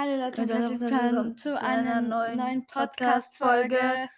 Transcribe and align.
Hallo 0.00 0.14
Leute 0.14 0.42
und 0.42 0.48
herzlich 0.48 0.78
willkommen 0.78 1.10
willkommen 1.10 1.38
zu 1.38 1.60
einer 1.60 2.00
neuen, 2.00 2.38
neuen 2.38 2.64
Podcast-Folge. 2.68 4.08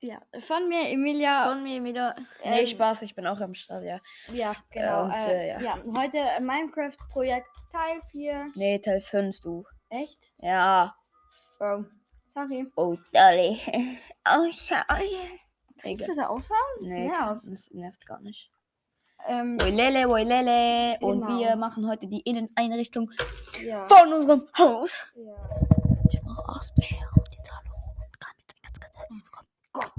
Ja, 0.00 0.20
von 0.40 0.68
mir, 0.68 0.86
Emilia. 0.90 1.48
Von 1.48 1.62
mir 1.62 1.82
wieder. 1.82 2.14
Ähm, 2.42 2.50
Nee, 2.50 2.66
Spaß, 2.66 3.00
ich 3.00 3.14
bin 3.14 3.26
auch 3.26 3.40
am 3.40 3.54
Start, 3.54 3.84
ja. 3.84 3.98
ja, 4.34 4.52
genau. 4.68 5.04
und, 5.04 5.12
äh, 5.12 5.44
äh, 5.44 5.48
ja. 5.48 5.60
ja. 5.60 5.82
heute 5.96 6.18
äh, 6.18 6.40
Minecraft-Projekt 6.40 7.48
Teil 7.72 8.02
4. 8.10 8.50
Nee, 8.54 8.78
Teil 8.80 9.00
5, 9.00 9.40
du. 9.40 9.64
Echt? 9.88 10.30
Ja. 10.36 10.94
Oh, 11.60 11.84
sorry. 12.34 12.70
Oh, 12.76 12.94
sorry. 12.94 13.62
Oh, 14.28 14.52
sorry. 14.52 15.40
Kannst 15.80 16.02
Egal. 16.02 16.06
du 16.06 16.14
bitte 16.16 16.28
aufhören? 16.28 16.76
Das 16.80 16.88
Nee, 16.90 17.08
nervt. 17.08 17.46
das 17.46 17.70
nervt 17.70 18.04
gar 18.06 18.20
nicht. 18.20 18.52
Ähm, 19.26 19.58
woilele. 19.60 20.98
Und 21.00 21.20
Genau. 21.22 21.38
wir 21.38 21.56
machen 21.56 21.88
heute 21.88 22.06
die 22.06 22.20
Inneneinrichtung 22.20 23.10
ja. 23.62 23.86
von 23.88 24.12
unserem 24.12 24.46
Haus. 24.58 24.96
ja. 25.14 25.34
Ich 26.10 26.22
mache 26.22 26.48
Ausbär 26.48 26.86
und 27.16 27.34
jetzt 27.34 27.50
hallo 27.50 27.74
und 27.96 28.20
kann 28.20 28.32
jetzt 28.38 28.62
ganz, 28.62 28.80
ganz 28.80 28.96
herzlich 28.96 29.22
willkommen. 29.24 29.48
Gott. 29.72 29.92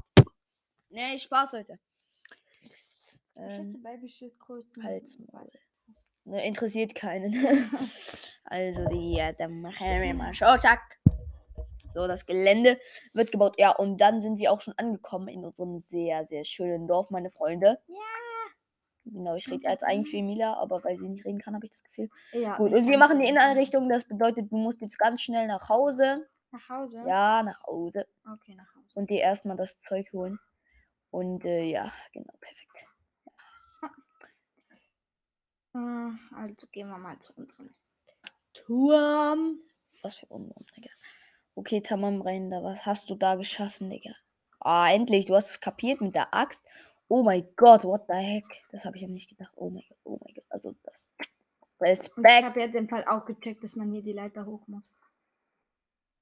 Nee, 0.89 1.17
Spaß, 1.19 1.51
Leute. 1.53 1.79
Ähm, 3.37 3.81
Babyschildkröten. 3.83 4.83
Halsmaul. 4.83 5.49
Ne, 6.25 6.45
interessiert 6.45 6.95
keinen. 6.95 7.33
also, 8.43 8.85
die, 8.89 9.13
ja, 9.15 9.31
dann 9.31 9.61
machen 9.61 10.01
wir 10.01 10.13
mal 10.13 10.33
Show, 10.33 10.57
zack. 10.57 10.99
So, 11.93 12.07
das 12.07 12.25
Gelände 12.25 12.79
wird 13.13 13.31
gebaut. 13.31 13.55
Ja, 13.59 13.71
und 13.71 13.99
dann 13.99 14.21
sind 14.21 14.37
wir 14.37 14.51
auch 14.51 14.61
schon 14.61 14.73
angekommen 14.77 15.27
in 15.27 15.45
unserem 15.45 15.79
sehr, 15.79 16.25
sehr 16.25 16.43
schönen 16.43 16.87
Dorf, 16.87 17.09
meine 17.09 17.31
Freunde. 17.31 17.79
Ja. 17.87 17.95
Genau, 19.11 19.35
ich 19.35 19.49
rede 19.49 19.67
jetzt 19.67 19.83
eigentlich 19.83 20.09
für 20.09 20.17
Emilia, 20.17 20.53
aber 20.55 20.83
weil 20.83 20.97
sie 20.97 21.07
nicht 21.09 21.25
reden 21.25 21.39
kann, 21.39 21.55
habe 21.55 21.65
ich 21.65 21.71
das 21.71 21.83
Gefühl. 21.83 22.09
Ja. 22.31 22.57
Gut, 22.57 22.73
und 22.73 22.87
wir 22.87 22.97
machen 22.97 23.19
die 23.19 23.27
Inneneinrichtung. 23.27 23.89
Das 23.89 24.03
bedeutet, 24.05 24.51
du 24.51 24.57
musst 24.57 24.81
jetzt 24.81 24.97
ganz 24.97 25.21
schnell 25.21 25.47
nach 25.47 25.69
Hause. 25.69 26.27
Nach 26.51 26.69
Hause? 26.69 27.03
Ja, 27.07 27.43
nach 27.43 27.63
Hause. 27.63 28.07
Okay, 28.25 28.55
nach 28.55 28.75
Hause. 28.75 28.87
Und 28.95 29.09
dir 29.09 29.19
erstmal 29.21 29.57
das 29.57 29.79
Zeug 29.79 30.11
holen. 30.13 30.39
Und 31.11 31.45
äh, 31.45 31.63
ja, 31.63 31.91
genau, 32.13 32.33
perfekt. 32.39 32.69
Äh, 35.73 36.11
Also 36.35 36.67
gehen 36.71 36.89
wir 36.89 36.97
mal 36.97 37.19
zu 37.19 37.33
unserem. 37.33 37.73
Turm. 38.53 39.59
Was 40.01 40.15
für 40.15 40.25
unseren, 40.27 40.65
Digga. 40.75 40.89
Okay, 41.55 41.81
Tamam 41.81 42.21
rein, 42.21 42.49
da 42.49 42.63
was 42.63 42.85
hast 42.85 43.09
du 43.09 43.15
da 43.15 43.35
geschaffen, 43.35 43.89
Digga? 43.89 44.11
Ah, 44.59 44.89
endlich, 44.91 45.25
du 45.25 45.35
hast 45.35 45.49
es 45.49 45.59
kapiert 45.59 46.01
mit 46.01 46.15
der 46.15 46.33
Axt. 46.33 46.63
Oh 47.09 47.23
mein 47.23 47.47
Gott, 47.55 47.83
what 47.83 48.05
the 48.07 48.13
heck? 48.13 48.45
Das 48.71 48.85
habe 48.85 48.95
ich 48.95 49.01
ja 49.01 49.07
nicht 49.09 49.29
gedacht. 49.29 49.51
Oh 49.55 49.69
mein 49.69 49.83
Gott, 49.87 49.97
oh 50.03 50.19
mein 50.23 50.33
Gott. 50.33 50.45
Also 50.49 50.75
das. 50.83 51.09
Und 51.79 51.87
ich 51.87 51.91
Respekt. 51.99 52.43
habe 52.43 52.59
ja 52.61 52.67
den 52.67 52.87
Fall 52.87 53.03
auch 53.05 53.25
gecheckt, 53.25 53.63
dass 53.63 53.75
man 53.75 53.91
hier 53.91 54.03
die 54.03 54.13
Leiter 54.13 54.45
hoch 54.45 54.61
muss. 54.67 54.93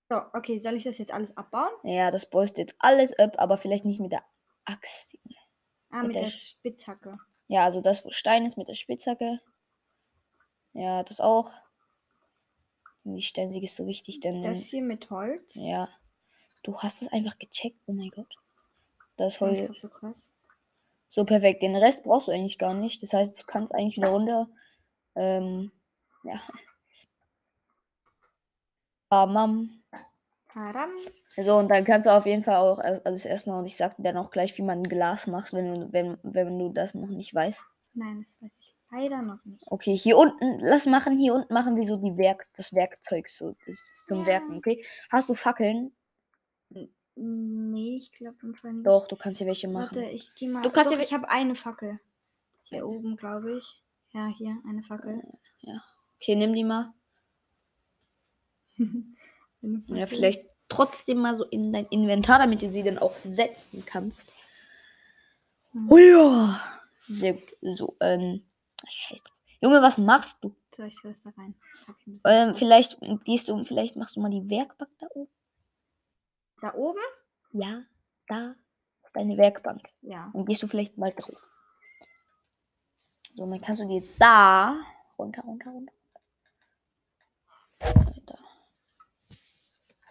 So, 0.09 0.21
okay, 0.33 0.59
soll 0.59 0.75
ich 0.75 0.85
das 0.85 0.97
jetzt 0.97 1.11
alles 1.11 1.35
abbauen? 1.35 1.71
Ja, 1.83 2.09
das 2.09 2.29
baust 2.29 2.57
jetzt 2.57 2.75
alles 2.79 3.17
ab, 3.19 3.35
aber 3.37 3.57
vielleicht 3.57 3.83
nicht 3.83 3.99
mit 3.99 4.13
der 4.13 4.23
Axt. 4.63 5.17
Ah, 5.89 5.97
Mit 5.97 6.07
mit 6.07 6.15
der 6.15 6.23
der 6.23 6.29
Spitzhacke. 6.29 7.17
Ja, 7.47 7.63
also 7.65 7.81
das, 7.81 8.05
wo 8.05 8.11
Stein 8.11 8.45
ist 8.45 8.57
mit 8.57 8.69
der 8.69 8.73
Spitzhacke. 8.75 9.41
Ja, 10.73 11.03
das 11.03 11.19
auch. 11.19 11.51
Die 13.03 13.21
Steinsieg 13.21 13.63
ist 13.63 13.75
so 13.75 13.87
wichtig, 13.87 14.19
denn. 14.19 14.43
Das 14.43 14.59
hier 14.65 14.83
mit 14.83 15.09
Holz. 15.09 15.55
Ja. 15.55 15.89
Du 16.63 16.77
hast 16.77 17.01
es 17.01 17.11
einfach 17.11 17.37
gecheckt. 17.37 17.79
Oh 17.87 17.93
mein 17.93 18.09
Gott. 18.09 18.33
Das 19.17 19.39
Holz. 19.41 19.67
grad 19.67 19.79
so 19.79 19.89
krass. 19.89 20.31
So 21.09 21.25
perfekt. 21.25 21.61
Den 21.61 21.75
Rest 21.75 22.03
brauchst 22.03 22.27
du 22.27 22.31
eigentlich 22.31 22.57
gar 22.57 22.73
nicht. 22.73 23.01
Das 23.03 23.13
heißt, 23.13 23.37
du 23.39 23.43
kannst 23.45 23.73
eigentlich 23.73 23.97
wieder 23.97 24.09
runter. 24.09 24.47
Ähm, 25.15 25.71
ja. 26.23 26.41
Bamam. 29.09 29.83
So, 31.35 31.57
und 31.57 31.69
dann 31.69 31.85
kannst 31.85 32.07
du 32.07 32.13
auf 32.15 32.25
jeden 32.25 32.43
Fall 32.43 32.55
auch 32.57 32.79
al- 32.79 33.01
alles 33.05 33.23
erstmal, 33.25 33.59
und 33.59 33.65
ich 33.65 33.77
sag 33.77 33.95
dir 33.95 34.03
dann 34.03 34.17
auch 34.17 34.31
gleich, 34.31 34.57
wie 34.57 34.63
man 34.63 34.79
ein 34.79 34.89
Glas 34.89 35.27
machst, 35.27 35.53
wenn 35.53 35.81
du, 35.81 35.93
wenn, 35.93 36.17
wenn 36.23 36.57
du 36.57 36.69
das 36.69 36.95
noch 36.95 37.09
nicht 37.09 37.33
weißt. 37.33 37.63
Nein, 37.93 38.23
das 38.23 38.41
weiß 38.41 38.51
ich 38.59 38.75
leider 38.91 39.21
noch 39.21 39.43
nicht. 39.45 39.63
Okay, 39.71 39.95
hier 39.95 40.17
unten, 40.17 40.59
lass 40.59 40.87
machen, 40.87 41.15
hier 41.15 41.35
unten 41.35 41.53
machen 41.53 41.75
wir 41.75 41.87
so 41.87 41.97
die 41.97 42.17
Werk, 42.17 42.47
das 42.55 42.73
Werkzeug 42.73 43.29
so, 43.29 43.55
das 43.67 43.91
zum 44.05 44.21
Ja. 44.21 44.25
Werken, 44.27 44.57
okay? 44.57 44.83
Hast 45.11 45.29
du 45.29 45.35
Fackeln? 45.35 45.95
Nee, 47.17 47.97
ich 47.97 48.11
glaube 48.11 48.47
nicht. 48.47 48.85
Doch, 48.85 49.07
du 49.07 49.15
kannst 49.15 49.39
hier 49.39 49.47
welche 49.47 49.67
machen. 49.67 49.97
Warte, 49.97 50.09
ich 50.11 50.33
gehe 50.35 50.49
mal. 50.49 50.61
Du 50.61 50.69
kannst 50.69 50.91
Doch, 50.91 50.97
ja- 50.97 51.03
ich 51.03 51.13
habe 51.13 51.29
eine 51.29 51.55
Fackel. 51.55 51.99
Hier 52.63 52.87
oben, 52.87 53.17
glaube 53.17 53.57
ich. 53.57 53.81
Ja, 54.11 54.27
hier, 54.27 54.57
eine 54.67 54.83
Fackel. 54.83 55.21
Okay, 56.19 56.35
nimm 56.35 56.53
die 56.53 56.63
mal. 56.63 56.93
Ja, 59.87 60.05
vielleicht 60.05 60.45
trotzdem 60.69 61.17
mal 61.17 61.35
so 61.35 61.43
in 61.45 61.73
dein 61.73 61.87
Inventar, 61.87 62.37
damit 62.39 62.61
du 62.61 62.71
sie 62.71 62.83
dann 62.83 62.99
auch 62.99 63.15
setzen 63.17 63.83
kannst. 63.85 64.31
Hm. 65.71 65.87
Oh 65.91 65.97
ja. 65.97 66.61
Sehr 66.99 67.33
gut. 67.33 67.57
So, 67.61 67.95
ähm. 67.99 68.43
Scheiße. 68.87 69.23
Junge, 69.61 69.81
was 69.81 69.97
machst 69.97 70.37
du? 70.41 70.55
Bisschen 70.71 72.21
Ähm, 72.25 72.53
vielleicht 72.53 72.99
gehst 73.25 73.49
du, 73.49 73.63
vielleicht 73.63 73.95
machst 73.95 74.15
du 74.15 74.19
mal 74.19 74.29
die 74.29 74.47
Werkbank 74.49 74.91
da 74.99 75.07
oben. 75.15 75.31
Da 76.61 76.73
oben? 76.73 76.99
Ja, 77.51 77.83
da 78.27 78.55
ist 79.03 79.15
deine 79.15 79.37
Werkbank. 79.37 79.81
Ja. 80.01 80.31
Dann 80.33 80.45
gehst 80.45 80.63
du 80.63 80.67
vielleicht 80.67 80.97
mal 80.97 81.11
drauf. 81.11 81.49
So, 83.35 83.43
und 83.43 83.51
dann 83.51 83.61
kannst 83.61 83.81
du 83.81 83.87
dir 83.87 84.03
da 84.17 84.75
runter, 85.17 85.43
runter, 85.43 85.69
runter. 85.69 85.93
Da. 88.25 88.37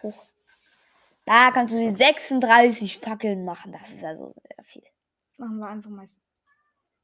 Hoch. 0.01 0.25
Da 1.25 1.51
kannst 1.51 1.73
du 1.73 1.79
die 1.79 1.91
36 1.91 2.99
Fackeln 2.99 3.43
machen. 3.43 3.73
Das 3.73 3.91
ist 3.91 4.03
also 4.03 4.33
sehr 4.41 4.63
viel. 4.63 4.83
Machen 5.37 5.57
wir 5.59 5.67
einfach 5.67 5.89
mal. 5.89 6.07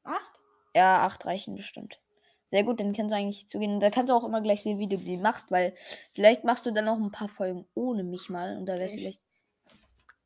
Acht? 0.04 0.40
Ja, 0.74 1.04
acht 1.06 1.26
reichen 1.26 1.54
bestimmt. 1.54 2.00
Sehr 2.46 2.64
gut, 2.64 2.80
dann 2.80 2.92
kannst 2.94 3.12
du 3.12 3.16
eigentlich 3.16 3.48
zugehen. 3.48 3.74
Und 3.74 3.80
da 3.80 3.90
kannst 3.90 4.10
du 4.10 4.14
auch 4.14 4.24
immer 4.24 4.40
gleich 4.40 4.62
sehen, 4.62 4.78
wie 4.78 4.88
du 4.88 4.96
die 4.96 5.16
machst, 5.16 5.50
weil 5.50 5.76
vielleicht 6.14 6.44
machst 6.44 6.66
du 6.66 6.72
dann 6.72 6.86
noch 6.86 6.98
ein 6.98 7.10
paar 7.10 7.28
Folgen 7.28 7.66
ohne 7.74 8.02
mich 8.02 8.30
mal. 8.30 8.56
Und 8.56 8.66
da 8.66 8.78
wärst 8.78 8.94
du 8.94 8.98
vielleicht. 8.98 9.22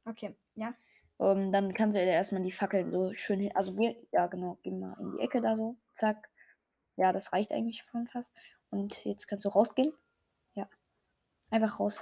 Okay, 0.08 0.34
ja. 0.54 0.74
Ähm, 1.20 1.52
dann 1.52 1.74
kannst 1.74 1.96
du 1.96 2.00
dir 2.00 2.06
erstmal 2.06 2.42
die 2.42 2.52
Fackeln 2.52 2.92
so 2.92 3.12
schön 3.14 3.40
hin. 3.40 3.54
Also, 3.54 3.74
geh, 3.74 3.96
ja, 4.12 4.26
genau. 4.26 4.58
Geh 4.62 4.70
mal 4.70 4.96
in 5.00 5.12
die 5.12 5.22
Ecke 5.22 5.40
da 5.40 5.56
so. 5.56 5.76
Zack. 5.94 6.28
Ja, 6.96 7.12
das 7.12 7.32
reicht 7.32 7.52
eigentlich 7.52 7.82
schon 7.82 8.06
fast. 8.08 8.32
Und 8.70 9.04
jetzt 9.04 9.26
kannst 9.26 9.44
du 9.44 9.48
rausgehen. 9.50 9.92
Ja. 10.54 10.68
Einfach 11.50 11.78
raus. 11.80 12.00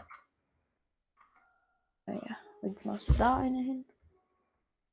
Ja, 2.06 2.15
ja. 2.15 2.37
Und 2.62 2.72
Jetzt 2.72 2.84
machst 2.84 3.09
du 3.09 3.12
da 3.15 3.39
eine 3.39 3.59
hin. 3.59 3.84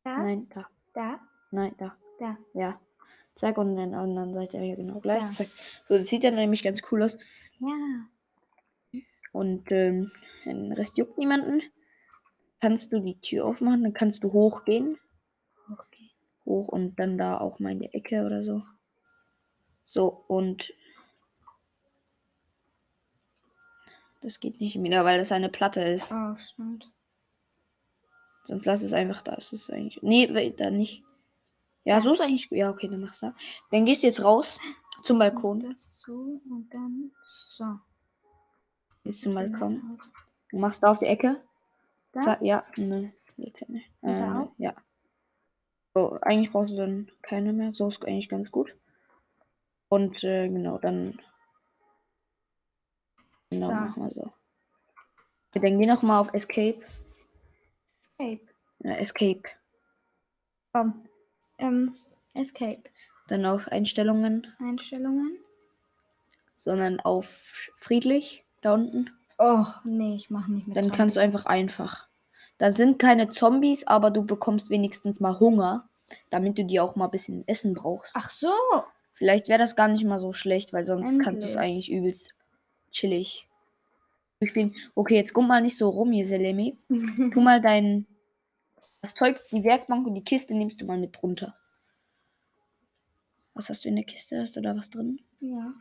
Da? 0.04 0.18
Nein, 0.18 0.48
da. 0.54 0.68
Da? 0.94 1.20
Nein, 1.52 1.76
da. 1.78 1.96
Da. 2.20 2.38
Ja. 2.54 2.80
Zack. 3.36 3.58
Und 3.58 3.76
dann 3.76 3.94
an 3.94 4.14
der 4.14 4.24
anderen 4.24 4.34
Seite 4.34 4.58
ja 4.58 4.76
genau 4.76 5.00
gleich. 5.00 5.24
Da. 5.24 5.30
Zack. 5.30 5.48
So, 5.88 5.98
das 5.98 6.08
sieht 6.08 6.24
dann 6.24 6.36
nämlich 6.36 6.64
ganz 6.64 6.82
cool 6.92 7.04
aus. 7.04 7.18
Ja. 7.60 9.02
Und 9.32 9.72
ähm, 9.72 10.12
den 10.46 10.72
Rest 10.74 10.98
juckt 10.98 11.18
niemanden. 11.18 11.62
Kannst 12.64 12.94
du 12.94 13.02
die 13.02 13.20
Tür 13.20 13.44
aufmachen, 13.44 13.84
dann 13.84 13.94
kannst 13.94 14.24
du 14.24 14.32
hochgehen. 14.32 14.98
Okay. 15.70 16.12
Hoch 16.46 16.70
und 16.70 16.98
dann 16.98 17.18
da 17.18 17.38
auch 17.38 17.60
mal 17.60 17.74
in 17.74 17.82
die 17.82 17.94
Ecke 17.94 18.26
oder 18.26 18.46
so. 18.46 18.64
So, 19.84 20.24
und 20.30 20.74
das 24.22 24.40
geht 24.40 24.62
nicht 24.62 24.82
wieder, 24.82 25.04
weil 25.04 25.20
das 25.20 25.34
eine 25.34 25.50
Platte 25.50 25.82
ist. 25.82 26.14
Oh, 26.14 26.38
stimmt. 26.38 26.90
Sonst 28.46 28.64
lass 28.64 28.82
es 28.82 28.94
einfach 28.94 29.24
da. 29.24 29.34
Es 29.34 29.52
ist 29.52 29.70
eigentlich. 29.70 30.02
Nee, 30.02 30.54
da 30.56 30.72
nicht. 30.72 31.04
Ja, 31.84 32.00
so 32.00 32.14
ist 32.14 32.22
eigentlich. 32.22 32.48
Ja, 32.50 32.70
okay, 32.70 32.88
dann 32.88 33.02
machst 33.02 33.24
du. 33.24 33.36
Dann 33.72 33.84
gehst 33.84 34.04
du 34.04 34.08
jetzt 34.08 34.24
raus 34.24 34.58
zum 35.04 35.20
Balkon. 35.20 35.60
Das 35.60 36.00
so 36.00 36.40
und 36.50 36.70
dann 36.72 37.12
so. 37.46 37.66
Gehst 39.04 39.20
zum 39.20 39.34
Balkon. 39.34 39.98
das 39.98 40.08
Du 40.50 40.60
machst 40.60 40.82
da 40.82 40.92
auf 40.92 41.00
die 41.00 41.08
Ecke. 41.08 41.44
Da? 42.14 42.38
Ja, 42.42 42.64
ne, 42.78 43.12
jetzt 43.38 43.68
nicht. 43.70 43.90
Und 44.02 44.18
da 44.20 44.40
Äh, 44.40 44.44
auch? 44.44 44.52
ja. 44.58 44.76
So, 45.96 46.18
eigentlich 46.22 46.52
brauchst 46.52 46.72
du 46.74 46.78
dann 46.78 47.12
keine 47.22 47.54
mehr. 47.54 47.74
So 47.74 47.88
ist 47.88 48.06
eigentlich 48.06 48.30
ganz 48.30 48.52
gut. 48.52 48.76
Und 49.90 50.24
äh, 50.24 50.48
genau, 50.48 50.78
dann. 50.80 51.20
Genau, 53.52 53.68
So. 53.68 53.74
machen 53.74 54.04
wir 54.04 54.12
so. 54.12 54.32
Dann 55.54 55.80
geh 55.80 55.86
nochmal 55.86 56.20
auf 56.20 56.34
Escape. 56.34 56.82
Escape. 58.02 58.42
Äh, 58.84 58.96
Escape. 58.98 59.44
Komm. 60.72 61.08
Ähm, 61.60 61.96
Escape. 62.34 62.84
Dann 63.28 63.46
auf 63.46 63.68
Einstellungen, 63.68 64.48
Einstellungen. 64.60 65.38
sondern 66.56 67.00
auf 67.00 67.28
friedlich 67.76 68.44
da 68.62 68.74
unten. 68.74 69.12
Oh, 69.46 69.66
nee, 69.84 70.16
ich 70.16 70.30
mach 70.30 70.48
nicht 70.48 70.68
mit 70.68 70.78
Dann 70.78 70.92
kannst 70.92 71.16
du 71.16 71.20
Zombies. 71.20 71.36
einfach 71.36 71.46
einfach. 71.46 72.08
Da 72.58 72.72
sind 72.72 73.00
keine 73.00 73.30
Zombies, 73.30 73.86
aber 73.88 74.10
du 74.12 74.24
bekommst 74.26 74.70
wenigstens 74.70 75.20
mal 75.20 75.40
Hunger, 75.40 75.90
damit 76.30 76.58
du 76.58 76.64
dir 76.64 76.84
auch 76.84 76.96
mal 76.96 77.06
ein 77.06 77.12
bisschen 77.12 77.48
Essen 77.48 77.74
brauchst. 77.74 78.14
Ach 78.16 78.30
so. 78.30 78.54
Vielleicht 79.14 79.48
wäre 79.50 79.60
das 79.60 79.76
gar 79.76 79.88
nicht 79.88 80.06
mal 80.06 80.20
so 80.20 80.34
schlecht, 80.34 80.72
weil 80.74 80.86
sonst 80.86 81.20
kannst 81.20 81.44
du 81.44 81.48
es 81.48 81.56
Endlich. 81.56 81.58
eigentlich 81.58 81.92
übelst 81.92 82.36
chillig 82.92 83.48
durchspielen. 84.40 84.76
Okay, 84.96 85.16
jetzt 85.16 85.34
guck 85.34 85.46
mal 85.48 85.62
nicht 85.62 85.78
so 85.78 85.90
rum 85.90 86.12
hier, 86.12 86.26
Selemi. 86.26 86.78
Tu 87.34 87.42
mal 87.42 87.62
dein 87.62 88.06
das 89.02 89.14
Zeug, 89.16 89.42
die 89.52 89.64
Werkbank 89.66 90.08
und 90.08 90.16
die 90.16 90.24
Kiste 90.24 90.56
nimmst 90.56 90.80
du 90.82 90.86
mal 90.86 90.98
mit 90.98 91.22
runter. 91.22 91.56
Was 93.54 93.70
hast 93.70 93.84
du 93.84 93.90
in 93.90 93.96
der 93.98 94.06
Kiste? 94.06 94.42
Hast 94.42 94.56
du 94.56 94.62
da 94.62 94.76
was 94.76 94.90
drin? 94.90 95.20
ja. 95.42 95.74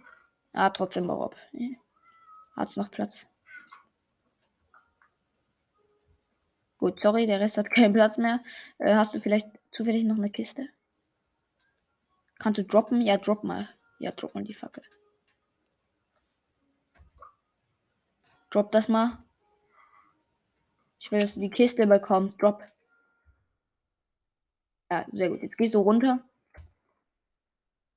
Ah, 0.55 0.69
trotzdem 0.69 1.07
bau 1.07 1.25
ab. 1.25 1.37
Ja. 1.53 1.69
Hat's 2.57 2.77
noch 2.77 2.91
Platz? 2.91 3.27
Gut, 6.83 6.99
sorry, 7.01 7.27
der 7.27 7.39
Rest 7.39 7.59
hat 7.59 7.71
keinen 7.75 7.93
Platz 7.93 8.19
mehr. 8.19 8.43
Äh, 8.79 8.97
hast 8.97 9.15
du 9.15 9.21
vielleicht 9.21 9.49
zufällig 9.71 10.03
noch 10.03 10.17
eine 10.17 10.31
Kiste? 10.31 10.69
Kannst 12.41 12.59
du 12.59 12.65
droppen? 12.65 13.03
Ja, 13.03 13.19
drop 13.19 13.45
mal. 13.45 13.69
Ja, 14.01 14.11
drop 14.11 14.35
mal 14.35 14.43
die 14.43 14.53
Fackel. 14.53 14.83
Drop 18.51 18.73
das 18.73 18.89
mal. 18.89 19.17
Ich 20.99 21.13
will, 21.13 21.21
dass 21.21 21.35
du 21.35 21.41
die 21.41 21.51
Kiste 21.51 21.87
bekommst. 21.87 22.43
Drop. 22.43 22.65
Ja, 24.91 25.07
sehr 25.07 25.31
gut. 25.31 25.41
Jetzt 25.41 25.59
gehst 25.59 25.75
du 25.75 25.79
runter. 25.79 26.19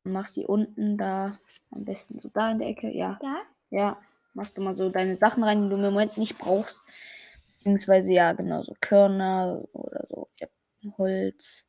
Und 0.03 0.11
machst 0.11 0.35
die 0.35 0.45
unten 0.45 0.95
da. 0.99 1.39
Am 1.71 1.85
besten 1.85 2.19
so 2.19 2.29
da 2.29 2.51
in 2.51 2.59
der 2.59 2.67
Ecke. 2.67 2.91
Ja. 2.91 3.17
Da? 3.19 3.41
Ja. 3.71 3.99
Machst 4.35 4.55
du 4.59 4.61
mal 4.61 4.75
so 4.75 4.89
deine 4.89 5.17
Sachen 5.17 5.43
rein, 5.43 5.63
die 5.63 5.69
du 5.69 5.75
im 5.75 5.81
Moment 5.81 6.19
nicht 6.19 6.37
brauchst. 6.37 6.83
Beziehungsweise 7.65 8.13
ja, 8.13 8.31
genau 8.33 8.61
so 8.61 8.75
Körner 8.79 9.67
oder 9.73 10.05
so. 10.07 10.29
Ja, 10.39 10.47
Holz. 10.99 11.65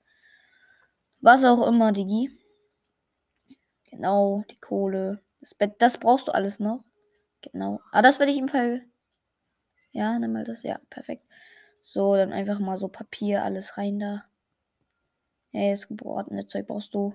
Was 1.20 1.44
auch 1.44 1.66
immer, 1.68 1.92
Digi. 1.92 2.30
Genau, 3.90 4.44
die 4.50 4.56
Kohle. 4.60 5.22
Das 5.40 5.54
Bett, 5.54 5.74
das 5.80 5.98
brauchst 5.98 6.28
du 6.28 6.32
alles 6.34 6.60
noch. 6.60 6.84
Genau. 7.42 7.80
Ah, 7.92 8.02
das 8.02 8.18
würde 8.18 8.32
ich 8.32 8.38
im 8.38 8.48
Fall. 8.48 8.84
Ja, 9.90 10.16
nimm 10.20 10.32
mal 10.32 10.44
das. 10.44 10.62
Ja, 10.62 10.78
perfekt. 10.90 11.24
So, 11.82 12.14
dann 12.16 12.32
einfach 12.32 12.60
mal 12.60 12.78
so 12.78 12.86
Papier, 12.88 13.42
alles 13.42 13.76
rein 13.78 13.98
da. 13.98 14.24
Ja, 15.50 15.72
das 15.72 15.88
gebratene 15.88 16.46
Zeug 16.46 16.68
brauchst 16.68 16.94
du. 16.94 17.12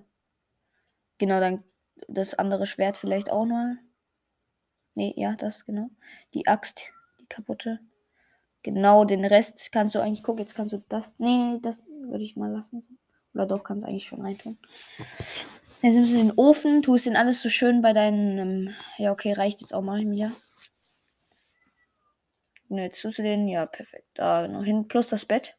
Genau, 1.20 1.40
dann 1.40 1.64
das 2.10 2.34
andere 2.34 2.66
Schwert 2.66 2.98
vielleicht 2.98 3.30
auch 3.30 3.46
mal. 3.46 3.78
Nee, 4.96 5.14
ja, 5.18 5.36
das, 5.36 5.66
genau. 5.66 5.90
Die 6.34 6.48
Axt, 6.48 6.94
die 7.20 7.26
kaputte. 7.28 7.80
Genau, 8.64 9.06
den 9.06 9.26
Rest 9.26 9.72
kannst 9.72 9.96
du 9.96 10.00
eigentlich, 10.00 10.24
guck, 10.24 10.40
jetzt 10.40 10.56
kannst 10.56 10.74
du 10.74 10.84
das. 10.88 11.16
Nee, 11.18 11.60
das 11.62 11.82
würde 11.88 12.24
ich 12.24 12.36
mal 12.36 12.52
lassen. 12.52 13.00
Oder 13.34 13.46
doch, 13.46 13.64
kannst 13.64 13.86
eigentlich 13.86 14.06
schon 14.06 14.22
reintun. 14.22 14.58
Jetzt 15.82 15.96
nimmst 15.96 16.14
du 16.14 16.18
den 16.18 16.34
Ofen, 16.34 16.84
tust 16.84 17.08
den 17.08 17.16
alles 17.16 17.42
so 17.42 17.50
schön 17.50 17.82
bei 17.82 17.94
deinen. 17.94 18.38
Ähm, 18.38 18.76
ja, 18.98 19.12
okay, 19.12 19.34
reicht 19.34 19.62
jetzt 19.62 19.74
auch 19.74 19.82
mal 19.82 20.00
wieder. 20.10 20.32
Und 22.70 22.78
jetzt 22.78 23.02
tust 23.02 23.18
du 23.18 23.24
den, 23.24 23.48
ja, 23.48 23.66
perfekt. 23.66 24.08
Da 24.14 24.48
noch 24.48 24.64
hin, 24.64 24.88
plus 24.88 25.08
das 25.10 25.26
Bett. 25.26 25.56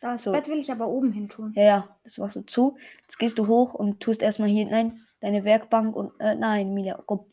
Das 0.00 0.24
So. 0.24 0.32
Bett 0.32 0.48
will 0.48 0.58
ich 0.58 0.70
aber 0.70 0.88
oben 0.88 1.12
hin 1.12 1.28
tun. 1.28 1.52
Ja, 1.56 1.62
ja, 1.62 1.98
das 2.02 2.18
machst 2.18 2.36
du 2.36 2.42
zu. 2.42 2.76
Jetzt 3.02 3.18
gehst 3.18 3.38
du 3.38 3.46
hoch 3.46 3.72
und 3.72 4.00
tust 4.00 4.20
erstmal 4.20 4.48
hier, 4.48 4.66
nein, 4.66 5.00
deine 5.20 5.44
Werkbank 5.44 5.96
und, 5.96 6.12
äh, 6.20 6.34
nein, 6.34 6.74
Milia, 6.74 7.02
komm, 7.06 7.26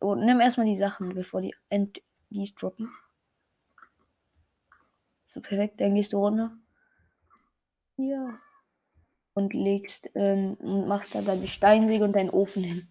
Und 0.00 0.24
nimm 0.24 0.40
erstmal 0.40 0.66
die 0.66 0.78
Sachen, 0.78 1.14
bevor 1.14 1.40
die 1.40 1.54
end 1.68 2.00
dies 2.30 2.54
droppen. 2.54 2.90
So, 5.26 5.40
perfekt, 5.40 5.80
dann 5.80 5.94
gehst 5.94 6.12
du 6.12 6.18
runter. 6.18 6.56
Ja. 7.96 8.38
Und 9.34 9.52
legst, 9.52 10.10
ähm, 10.14 10.54
und 10.60 10.86
machst 10.86 11.14
da 11.14 11.22
deine 11.22 11.48
Steinsäge 11.48 12.04
und 12.04 12.12
deinen 12.12 12.30
Ofen 12.30 12.62
hin. 12.62 12.88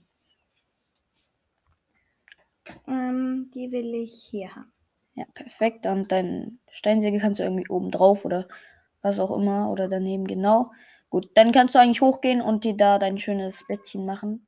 Ähm, 2.88 3.52
die 3.54 3.72
will 3.72 3.94
ich 3.96 4.28
hier 4.30 4.54
haben. 4.56 4.72
Ja, 5.16 5.26
perfekt. 5.34 5.86
Und 5.86 6.12
dein 6.12 6.60
Steinsäge 6.72 7.20
kannst 7.20 7.40
du 7.40 7.44
irgendwie 7.44 7.70
oben 7.70 7.92
drauf 7.92 8.26
oder 8.26 8.48
was 9.02 9.20
auch 9.20 9.36
immer 9.38 9.70
oder 9.70 9.88
daneben, 9.88 10.26
genau. 10.26 10.72
Gut, 11.10 11.30
dann 11.36 11.52
kannst 11.52 11.76
du 11.76 11.80
eigentlich 11.80 12.02
hochgehen 12.02 12.42
und 12.42 12.64
dir 12.64 12.76
da 12.76 12.98
dein 12.98 13.20
schönes 13.20 13.66
Bettchen 13.68 14.06
machen. 14.06 14.48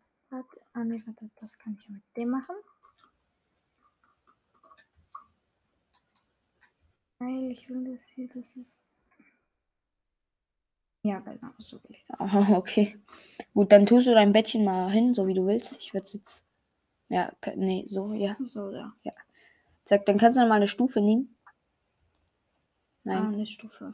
Ah, 0.77 0.83
nee, 0.83 1.01
warte, 1.05 1.31
das 1.39 1.57
kann 1.57 1.77
ich 1.79 1.87
mit 1.87 2.03
dem 2.17 2.31
machen. 2.31 2.55
Weil 7.17 7.49
ich 7.49 7.69
will 7.69 7.93
das 7.93 8.07
hier, 8.07 8.27
das 8.27 8.57
ist. 8.57 8.81
Ja, 11.01 11.19
genau, 11.19 11.51
so 11.59 11.81
will 11.83 11.91
ich 11.91 12.03
das. 12.03 12.19
Aha, 12.19 12.57
okay. 12.57 12.99
Gut, 13.53 13.71
dann 13.71 13.85
tust 13.85 14.07
du 14.07 14.13
dein 14.13 14.33
Bettchen 14.33 14.65
mal 14.65 14.91
hin, 14.91 15.15
so 15.15 15.27
wie 15.27 15.33
du 15.33 15.47
willst. 15.47 15.77
Ich 15.79 15.93
würde 15.93 16.07
es 16.07 16.13
jetzt. 16.13 16.43
Ja, 17.07 17.31
nee, 17.55 17.85
so, 17.85 18.11
ja. 18.11 18.35
So, 18.49 18.69
ja. 18.71 18.93
Zack, 19.85 20.05
dann 20.07 20.17
kannst 20.17 20.35
du 20.35 20.41
noch 20.41 20.49
mal 20.49 20.55
eine 20.55 20.67
Stufe 20.67 20.99
nehmen. 20.99 21.37
Ah, 21.45 21.51
Nein. 23.03 23.33
eine 23.35 23.47
Stufe. 23.47 23.93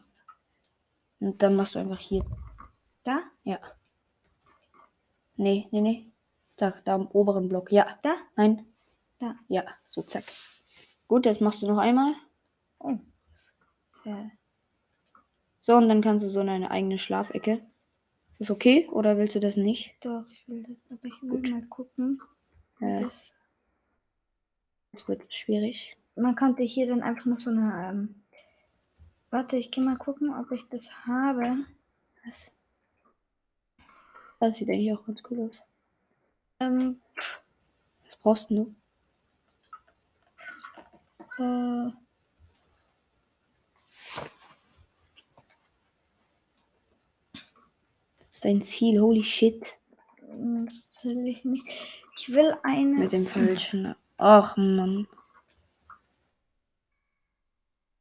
Und 1.19 1.43
dann 1.43 1.55
machst 1.55 1.75
du 1.75 1.79
einfach 1.79 1.99
hier. 1.99 2.25
Da? 3.03 3.21
Ja. 3.43 3.59
Nee, 5.35 5.67
nee, 5.71 5.81
nee. 5.81 6.10
Da, 6.61 6.69
da 6.85 6.93
am 6.93 7.07
oberen 7.07 7.49
Block. 7.49 7.71
Ja. 7.71 7.87
Da? 8.03 8.13
Nein. 8.35 8.63
Da. 9.17 9.35
Ja, 9.47 9.63
so 9.85 10.03
zack. 10.03 10.23
Gut, 11.07 11.25
jetzt 11.25 11.41
machst 11.41 11.63
du 11.63 11.67
noch 11.67 11.79
einmal. 11.79 12.13
Oh. 12.77 12.97
Sehr. 14.03 14.29
So, 15.59 15.73
und 15.75 15.89
dann 15.89 16.01
kannst 16.01 16.23
du 16.23 16.29
so 16.29 16.39
in 16.41 16.49
eine 16.49 16.69
eigene 16.69 16.99
Schlafecke. 16.99 17.53
Ist 18.33 18.41
das 18.41 18.51
okay 18.51 18.87
oder 18.91 19.17
willst 19.17 19.33
du 19.33 19.39
das 19.39 19.55
nicht? 19.57 19.95
Doch, 20.01 20.25
ich 20.29 20.47
will 20.47 20.61
das, 20.63 20.77
aber 20.91 21.05
ich 21.05 21.19
will 21.23 21.29
Gut. 21.29 21.49
mal 21.49 21.65
gucken. 21.65 22.21
Äh, 22.79 23.01
Das, 23.01 23.33
das 24.91 25.07
wird 25.07 25.33
schwierig. 25.33 25.97
man 26.15 26.35
könnte 26.35 26.61
hier 26.61 26.87
dann 26.87 27.01
einfach 27.01 27.25
noch 27.25 27.39
so 27.39 27.49
eine. 27.49 27.89
Ähm, 27.89 28.21
warte, 29.31 29.57
ich 29.57 29.71
gehe 29.71 29.83
mal 29.83 29.97
gucken, 29.97 30.31
ob 30.33 30.51
ich 30.51 30.67
das 30.69 31.05
habe. 31.07 31.57
Was? 32.23 32.51
Das 34.39 34.57
sieht 34.57 34.69
eigentlich 34.69 34.93
auch 34.93 35.05
ganz 35.07 35.21
cool 35.29 35.49
aus. 35.49 35.57
Ähm, 36.61 37.01
Was 38.05 38.15
brauchst 38.17 38.51
du? 38.51 38.75
äh, 41.39 41.89
Das 48.17 48.29
ist 48.31 48.45
dein 48.45 48.61
Ziel. 48.61 49.01
Holy 49.01 49.23
shit. 49.23 49.77
das 50.19 51.03
will 51.03 51.27
ich 51.27 51.43
nicht. 51.45 51.65
Ich 52.17 52.29
will 52.29 52.55
eine. 52.63 52.95
Mit 52.99 53.11
dem 53.11 53.25
falschen. 53.25 53.95
Ach 54.17 54.55
Mann. 54.57 55.07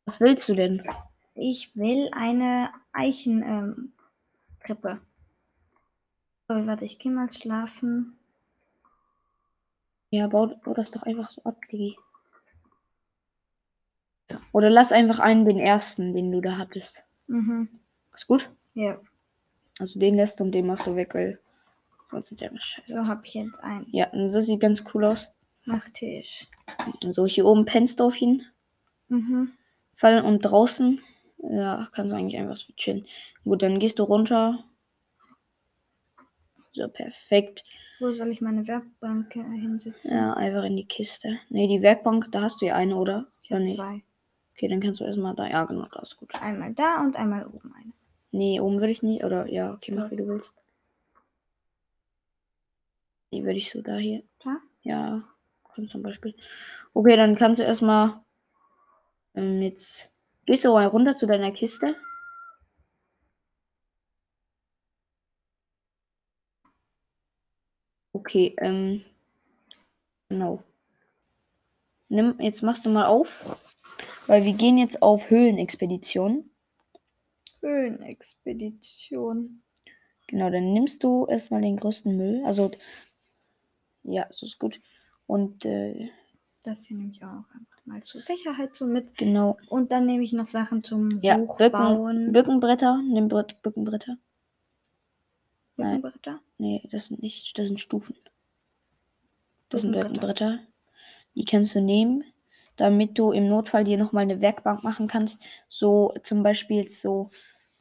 Was 0.05 0.21
willst 0.21 0.49
du 0.49 0.55
denn? 0.55 0.83
Ich 1.35 1.75
will 1.77 2.11
eine 2.13 2.71
Eichen 2.93 3.43
ähm, 3.43 3.93
Treppe. 4.65 5.01
So, 6.49 6.67
warte, 6.67 6.85
ich 6.85 6.99
gehe 6.99 7.13
mal 7.13 7.33
schlafen. 7.33 8.19
Ja, 10.11 10.27
bau, 10.27 10.49
bau 10.65 10.75
das 10.75 10.91
doch 10.91 11.03
einfach 11.05 11.31
so 11.31 11.43
ab, 11.45 11.57
Digi. 11.71 11.97
Oder 14.53 14.71
lass 14.71 14.93
einfach 14.93 15.19
einen, 15.19 15.45
den 15.45 15.59
ersten, 15.59 16.15
den 16.15 16.31
du 16.31 16.41
da 16.41 16.57
hattest. 16.57 17.05
Mhm. 17.27 17.69
Ist 18.15 18.27
gut? 18.27 18.51
Ja, 18.75 19.01
Also 19.79 19.99
den 19.99 20.15
lässt 20.15 20.39
du 20.41 20.45
und 20.45 20.53
den 20.53 20.67
machst 20.67 20.87
du 20.87 20.95
weg, 20.97 21.15
weil 21.15 21.41
sonst 22.07 22.29
sieht 22.29 22.41
ja 22.41 22.49
immer 22.49 22.61
scheiße. 22.61 22.93
so 22.93 23.07
habe 23.07 23.23
ich 23.25 23.35
jetzt 23.35 23.59
einen 23.63 23.87
Ja, 23.93 24.09
und 24.11 24.33
das 24.33 24.47
sieht 24.47 24.61
ganz 24.61 24.85
cool 24.95 25.05
aus. 25.05 25.29
Nachttisch. 25.65 26.47
Und 27.05 27.13
so, 27.15 27.27
hier 27.27 27.45
oben 27.45 27.65
pennst 27.65 28.01
du 28.01 28.05
auf 28.05 28.21
ihn. 28.21 28.45
Mhm. 29.09 29.53
Fallen 29.95 30.25
und 30.25 30.41
draußen. 30.41 31.01
Ja, 31.39 31.89
kannst 31.93 32.13
du 32.13 32.17
eigentlich 32.17 32.39
einfach 32.41 32.57
so 32.57 32.73
chillen. 32.75 33.07
Gut, 33.45 33.63
dann 33.63 33.79
gehst 33.79 33.99
du 33.99 34.05
runter. 34.05 34.65
So, 36.73 36.89
perfekt. 36.89 37.65
Wo 38.01 38.11
soll 38.11 38.29
ich 38.31 38.41
meine 38.41 38.67
Werkbank 38.67 39.37
äh, 39.37 39.43
hinsetzen? 39.43 40.11
Ja, 40.11 40.33
einfach 40.33 40.65
in 40.65 40.77
die 40.77 40.87
Kiste. 40.87 41.39
Ne, 41.51 41.69
die 41.69 41.83
Werkbank, 41.83 42.33
da 42.33 42.41
hast 42.41 42.63
du 42.63 42.67
ja 42.67 42.75
eine, 42.75 42.97
oder? 42.97 43.27
Ja, 43.45 43.59
nee. 43.59 43.75
Zwei. 43.75 44.03
Okay, 44.55 44.69
dann 44.69 44.81
kannst 44.81 45.01
du 45.01 45.05
erstmal 45.05 45.35
da. 45.35 45.47
Ja, 45.47 45.65
genau, 45.65 45.87
da 45.93 46.01
ist 46.01 46.17
gut. 46.17 46.35
Einmal 46.41 46.73
da 46.73 47.03
und 47.03 47.17
einmal 47.17 47.47
oben 47.47 47.75
eine. 47.75 47.93
Nee, 48.33 48.59
oben 48.59 48.81
würde 48.81 48.93
ich 48.93 49.03
nicht. 49.03 49.23
Oder 49.23 49.47
ja, 49.51 49.73
okay, 49.73 49.93
mach 49.93 50.11
wie 50.11 50.17
du 50.17 50.27
willst. 50.27 50.55
Die 53.33 53.45
würde 53.45 53.59
ich 53.59 53.71
so 53.71 53.83
da 53.83 53.97
hier. 53.97 54.23
Da? 54.43 54.57
Ja, 54.83 55.23
zum 55.89 56.03
Beispiel. 56.03 56.35
Okay, 56.95 57.17
dann 57.17 57.37
kannst 57.37 57.59
du 57.59 57.65
erstmal 57.65 58.21
ähm, 59.35 59.61
jetzt. 59.63 60.11
Gehst 60.47 60.65
du 60.65 60.73
mal 60.73 60.87
runter 60.87 61.17
zu 61.17 61.27
deiner 61.27 61.53
Kiste. 61.53 61.95
Okay, 68.21 68.55
ähm. 68.59 69.03
Genau. 70.29 70.63
Nimm, 72.09 72.35
jetzt 72.39 72.63
machst 72.63 72.85
du 72.87 72.91
mal 72.91 73.07
auf. 73.07 73.59
Weil 74.27 74.45
wir 74.45 74.53
gehen 74.53 74.79
jetzt 74.79 75.03
auf 75.03 75.31
Höhlenexpedition. 75.31 76.49
Höhenexpedition. 77.63 79.63
Genau, 80.29 80.51
dann 80.51 80.73
nimmst 80.73 81.03
du 81.03 81.27
erstmal 81.27 81.63
den 81.63 81.77
größten 81.77 82.17
Müll. 82.17 82.43
Also, 82.45 82.71
ja, 84.05 84.27
so 84.31 84.47
ist 84.47 84.59
gut. 84.59 84.81
Und, 85.27 85.65
äh, 85.65 86.09
Das 86.63 86.85
hier 86.85 86.97
nehme 86.99 87.11
ich 87.13 87.23
auch 87.25 87.45
einfach 87.55 87.87
mal 87.87 88.03
zur 88.03 88.21
Sicherheit 88.21 88.77
so 88.77 88.87
mit. 88.87 89.17
genau. 89.17 89.57
Und 89.69 89.91
dann 89.93 90.07
nehme 90.07 90.23
ich 90.23 90.33
noch 90.33 90.47
Sachen 90.49 90.85
zum 90.85 91.21
Ja, 91.23 91.39
Hochbauen. 91.39 92.33
Bücken, 92.33 92.61
Bückenbretter. 92.61 93.03
Nimm 93.03 93.29
Brett- 93.29 93.57
Bückenbretter. 95.83 96.41
Nee, 96.59 96.83
das 96.91 97.07
sind 97.07 97.23
nicht, 97.23 97.59
das 97.59 97.67
sind 97.67 97.81
Stufen. 97.81 98.17
Das 99.69 99.83
sind. 99.83 99.93
Bückenbretter. 99.93 100.59
Die 101.35 101.45
kannst 101.45 101.75
du 101.75 101.81
nehmen, 101.81 102.25
damit 102.77 103.19
du 103.19 103.33
im 103.33 103.49
Notfall 103.49 103.85
dir 103.85 103.99
nochmal 103.99 104.25
eine 104.25 104.41
Werkbank 104.41 104.83
machen 104.83 105.07
kannst. 105.07 105.41
So 105.69 106.13
zum 106.23 106.43
Beispiel 106.43 106.89
so 106.89 107.31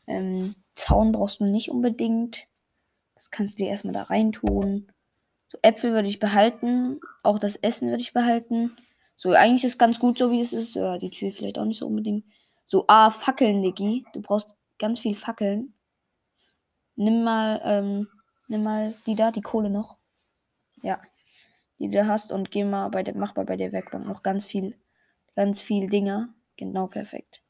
ähm, 0.08 0.56
Zaun 0.76 1.12
brauchst 1.12 1.40
du 1.40 1.46
nicht 1.46 1.72
unbedingt. 1.72 2.48
Das 3.16 3.32
kannst 3.32 3.54
du 3.60 3.64
dir 3.64 3.70
erstmal 3.70 3.94
da 3.94 4.04
reintun. 4.04 4.92
So 5.48 5.58
Äpfel 5.62 5.92
würde 5.92 6.08
ich 6.08 6.20
behalten. 6.20 7.00
Auch 7.24 7.40
das 7.40 7.56
Essen 7.56 7.90
würde 7.90 8.02
ich 8.02 8.14
behalten. 8.14 8.78
So, 9.16 9.32
eigentlich 9.32 9.66
ist 9.66 9.78
ganz 9.78 10.00
gut 10.00 10.18
so, 10.18 10.32
wie 10.32 10.42
es 10.42 10.54
ist. 10.54 10.76
Ja, 10.76 10.98
die 10.98 11.10
Tür 11.10 11.32
vielleicht 11.32 11.58
auch 11.58 11.66
nicht 11.66 11.80
so 11.80 11.88
unbedingt. 11.88 12.24
So, 12.68 12.86
ah, 12.88 13.12
Fackeln, 13.12 13.60
Niki. 13.60 14.06
Du 14.14 14.22
brauchst 14.22 14.56
ganz 14.78 15.00
viel 15.00 15.16
Fackeln. 15.16 15.74
Nimm 17.00 17.24
mal, 17.24 17.62
ähm, 17.64 18.10
nimm 18.50 18.64
mal 18.64 18.94
die 19.06 19.16
da, 19.16 19.32
die 19.32 19.40
Kohle 19.42 19.70
noch. 19.70 19.98
Ja, 20.82 21.00
die 21.80 21.90
du 21.90 22.06
hast 22.06 22.34
und 22.34 22.52
geh 22.52 22.66
mal 22.66 22.90
bei 22.90 23.04
der, 23.04 23.16
mach 23.16 23.38
mal 23.38 23.46
bei 23.46 23.56
der 23.56 23.72
Werkbank 23.72 24.06
noch 24.06 24.22
ganz 24.22 24.44
viel, 24.44 24.78
ganz 25.34 25.62
viel 25.62 25.88
Dinger. 25.88 26.34
Genau, 26.58 26.88
perfekt. 26.88 27.42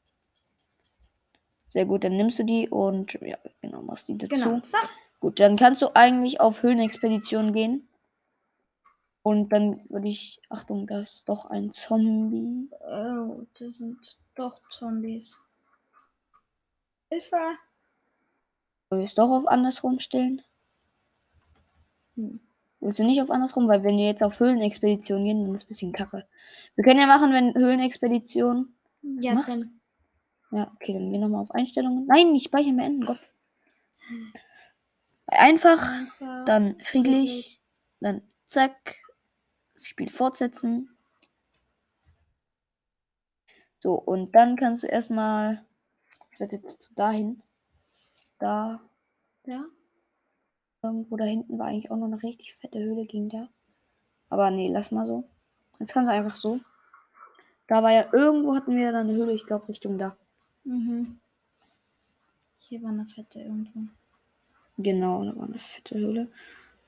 Sehr 1.70 1.84
gut, 1.84 2.04
dann 2.04 2.16
nimmst 2.16 2.38
du 2.38 2.44
die 2.44 2.68
und 2.68 3.14
ja, 3.22 3.38
genau, 3.60 3.82
machst 3.82 4.06
die 4.06 4.18
dazu. 4.18 4.32
Genau. 4.32 4.60
So. 4.60 4.78
Gut, 5.18 5.40
dann 5.40 5.56
kannst 5.56 5.82
du 5.82 5.88
eigentlich 5.96 6.40
auf 6.40 6.62
Höhlenexpedition 6.62 7.52
gehen. 7.52 7.88
Und 9.22 9.48
dann 9.52 9.84
würde 9.90 10.06
ich. 10.06 10.40
Achtung, 10.48 10.86
da 10.86 11.00
ist 11.00 11.28
doch 11.28 11.46
ein 11.46 11.72
Zombie. 11.72 12.70
Oh, 12.88 13.42
das 13.58 13.74
sind 13.74 13.98
doch 14.36 14.60
Zombies. 14.70 15.40
Hilfe! 17.08 17.58
Wollen 18.90 19.02
wir 19.02 19.06
es 19.06 19.14
doch 19.14 19.30
auf 19.30 19.46
andersrum 19.46 20.00
stellen? 20.00 20.42
Hm. 22.16 22.40
Willst 22.80 22.98
du 22.98 23.04
nicht 23.04 23.22
auf 23.22 23.30
andersrum? 23.30 23.68
Weil 23.68 23.84
wenn 23.84 23.96
wir 23.96 24.06
jetzt 24.06 24.22
auf 24.22 24.40
Höhlenexpedition 24.40 25.24
gehen, 25.24 25.42
dann 25.42 25.54
ist 25.54 25.62
es 25.62 25.64
ein 25.64 25.68
bisschen 25.68 25.92
kacke. 25.92 26.26
Wir 26.74 26.84
können 26.84 27.00
ja 27.00 27.06
machen, 27.06 27.32
wenn 27.32 27.54
Höhlenexpedition. 27.54 28.74
Ja, 29.02 29.34
machst? 29.34 29.50
dann. 29.50 29.80
Ja, 30.50 30.72
okay, 30.74 30.94
dann 30.94 31.12
geh 31.12 31.18
nochmal 31.18 31.42
auf 31.42 31.52
Einstellungen. 31.52 32.06
Nein, 32.06 32.32
nicht 32.32 32.46
speichern 32.46 32.76
beenden, 32.76 33.06
Gott. 33.06 33.20
Einfach, 35.26 35.88
Einfach 35.88 36.44
dann 36.46 36.80
friedlich, 36.82 37.60
dann 38.00 38.22
zack. 38.46 38.96
Spiel 39.76 40.08
fortsetzen. 40.08 40.90
So, 43.78 43.94
und 43.94 44.34
dann 44.34 44.56
kannst 44.56 44.82
du 44.82 44.88
erstmal. 44.88 45.64
Ich 46.32 46.40
werde 46.40 46.56
jetzt 46.56 46.92
dahin. 46.96 47.42
Da. 48.40 48.80
Ja. 49.44 49.64
Irgendwo 50.82 51.16
da 51.16 51.24
hinten 51.24 51.58
war 51.58 51.66
eigentlich 51.66 51.90
auch 51.90 51.96
noch 51.96 52.06
eine 52.06 52.22
richtig 52.22 52.54
fette 52.54 52.80
Höhle, 52.80 53.06
ging 53.06 53.28
da. 53.28 53.48
Aber 54.30 54.50
nee, 54.50 54.68
lass 54.68 54.90
mal 54.90 55.06
so. 55.06 55.24
Jetzt 55.78 55.92
kannst 55.92 56.10
du 56.10 56.14
einfach 56.14 56.36
so. 56.36 56.60
Da 57.66 57.82
war 57.82 57.92
ja 57.92 58.12
irgendwo 58.12 58.54
hatten 58.54 58.76
wir 58.76 58.90
dann 58.90 59.08
eine 59.08 59.16
Höhle, 59.16 59.32
ich 59.32 59.46
glaube 59.46 59.68
Richtung 59.68 59.98
da. 59.98 60.16
Mhm. 60.64 61.20
Hier 62.58 62.82
war 62.82 62.90
eine 62.90 63.06
fette 63.06 63.40
irgendwo. 63.40 63.80
Genau, 64.78 65.24
da 65.24 65.36
war 65.36 65.44
eine 65.44 65.58
fette 65.58 65.96
Höhle. 65.96 66.28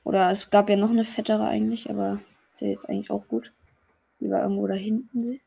Oder 0.04 0.30
es 0.30 0.50
gab 0.50 0.71
ja 0.71 0.76
noch 0.76 0.90
eine 0.90 1.04
fettere 1.04 1.47
eigentlich, 1.47 1.90
aber 1.90 2.21
ist 2.52 2.62
ja 2.62 2.68
jetzt 2.68 2.88
eigentlich 2.88 3.11
auch 3.11 3.28
gut. 3.28 3.52
Die 4.21 4.30
war 4.30 4.42
irgendwo 4.42 4.66
da 4.66 4.75
hinten. 4.75 5.40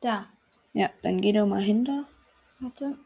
Da. 0.00 0.26
Ja, 0.76 0.90
dann 1.00 1.22
geh 1.22 1.32
doch 1.32 1.46
mal 1.46 1.62
hin 1.62 1.86
da. 1.86 2.04
Warte. 2.60 2.98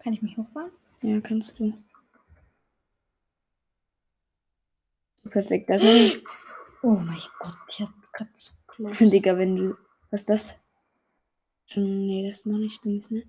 Kann 0.00 0.12
ich 0.12 0.20
mich 0.20 0.36
hochbauen? 0.36 0.70
Ja, 1.00 1.18
kannst 1.22 1.58
du. 1.58 1.72
Perfekt, 5.30 5.70
das 5.70 5.80
nehme 5.80 6.00
ich. 6.00 6.22
Oh 6.82 6.90
mein 6.90 7.18
Gott, 7.38 7.56
ich 7.70 7.80
hab 7.80 7.88
grad 8.12 8.28
so 8.34 8.52
close. 8.66 9.08
Digga, 9.10 9.38
wenn 9.38 9.56
du. 9.56 9.76
Was 10.10 10.20
ist 10.20 10.28
das? 10.28 10.60
Schon. 11.68 12.06
Nee, 12.06 12.28
das 12.28 12.40
ist 12.40 12.46
noch 12.46 12.58
nicht 12.58 12.84
links, 12.84 13.10
ne? 13.10 13.22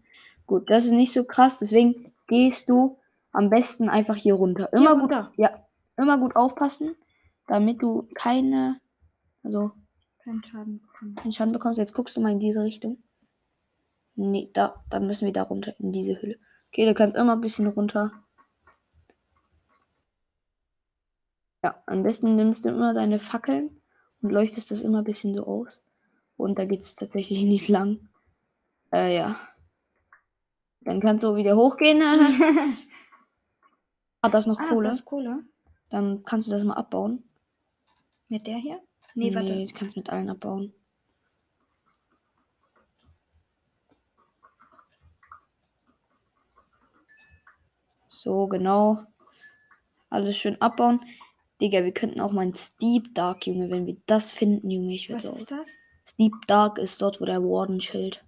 Gut, 0.46 0.70
das 0.70 0.84
ist 0.84 0.92
nicht 0.92 1.14
so 1.14 1.24
krass, 1.24 1.60
deswegen 1.60 2.12
gehst 2.28 2.68
du 2.68 3.00
am 3.32 3.50
besten 3.50 3.88
einfach 3.88 4.18
hier 4.18 4.34
runter. 4.34 4.74
Immer 4.74 4.82
Hier 4.82 4.92
gut. 4.96 5.02
runter. 5.04 5.32
Ja, 5.38 5.66
immer 5.96 6.18
gut 6.18 6.36
aufpassen, 6.36 6.98
damit 7.48 7.82
du 7.82 8.10
keine. 8.14 8.82
Also, 9.44 9.72
Keinen 10.24 10.44
Schaden 10.44 10.82
bekommen. 10.82 11.16
keinen 11.16 11.32
Schaden 11.34 11.54
bekommst. 11.54 11.78
Jetzt 11.78 11.94
guckst 11.94 12.16
du 12.16 12.22
mal 12.22 12.32
in 12.32 12.40
diese 12.40 12.64
Richtung. 12.64 13.04
Nee, 14.16 14.50
da. 14.54 14.84
Dann 14.90 15.08
müssen 15.08 15.26
wir 15.26 15.34
da 15.34 15.44
runter, 15.44 15.74
in 15.80 15.92
diese 15.92 16.22
Höhle. 16.22 16.40
Okay, 16.70 16.86
du 16.86 16.94
kannst 16.94 17.18
immer 17.18 17.34
ein 17.34 17.42
bisschen 17.42 17.68
runter. 17.68 18.12
Ja, 21.64 21.80
am 21.88 22.04
besten 22.04 22.36
nimmst 22.36 22.66
du 22.66 22.70
immer 22.70 22.94
deine 22.94 23.20
Fackeln 23.20 23.82
und 24.22 24.32
leuchtest 24.32 24.72
das 24.72 24.82
immer 24.82 25.00
ein 25.00 25.04
bisschen 25.06 25.34
so 25.36 25.46
aus. 25.46 25.82
Und 26.38 26.58
da 26.60 26.66
geht 26.66 26.82
es 26.82 26.96
tatsächlich 26.96 27.44
nicht 27.44 27.68
lang. 27.70 28.10
Äh, 28.94 29.16
ja. 29.16 29.36
Dann 30.82 31.00
kannst 31.00 31.24
du 31.24 31.36
wieder 31.36 31.56
hochgehen. 31.56 32.02
Hat 34.24 34.34
das 34.34 34.46
noch 34.46 34.60
Ah, 34.60 34.68
Kohle? 34.70 34.90
das 34.90 35.00
ist 35.00 35.06
Kohle. 35.06 35.44
Dann 35.90 36.24
kannst 36.24 36.48
du 36.48 36.52
das 36.52 36.64
mal 36.64 36.74
abbauen. 36.76 37.24
Mit 38.30 38.48
der 38.48 38.58
hier? 38.58 38.82
Nee, 39.16 39.34
warte. 39.36 39.56
Nee, 39.56 39.68
du 39.68 39.74
kannst 39.74 39.96
mit 39.96 40.10
allen 40.10 40.30
abbauen. 40.30 40.74
So, 48.08 48.48
genau. 48.48 49.04
Alles 50.10 50.38
schön 50.38 50.62
abbauen. 50.62 51.02
Digga, 51.60 51.84
wir 51.84 51.94
könnten 51.94 52.22
auch 52.22 52.32
mal 52.32 52.42
ein 52.46 52.56
Steep 52.56 53.14
Dark, 53.16 53.48
Junge, 53.48 53.70
wenn 53.70 53.86
wir 53.86 53.98
das 54.06 54.32
finden, 54.32 54.70
Junge. 54.70 54.94
Ich 54.94 55.10
Was 55.10 55.24
werde 55.24 55.38
so. 55.38 55.42
ist 55.42 55.52
das? 55.52 55.68
Steep 56.06 56.34
Dark 56.48 56.78
ist 56.78 57.02
dort, 57.02 57.20
wo 57.20 57.26
der 57.26 57.42
Warden 57.44 57.80
chillt. 57.80 58.24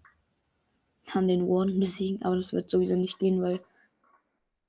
Kann 1.05 1.27
den 1.27 1.47
Warden 1.47 1.79
besiegen, 1.79 2.23
aber 2.23 2.35
das 2.35 2.51
wird 2.51 2.69
sowieso 2.69 2.95
nicht 2.95 3.19
gehen, 3.19 3.41
weil. 3.41 3.59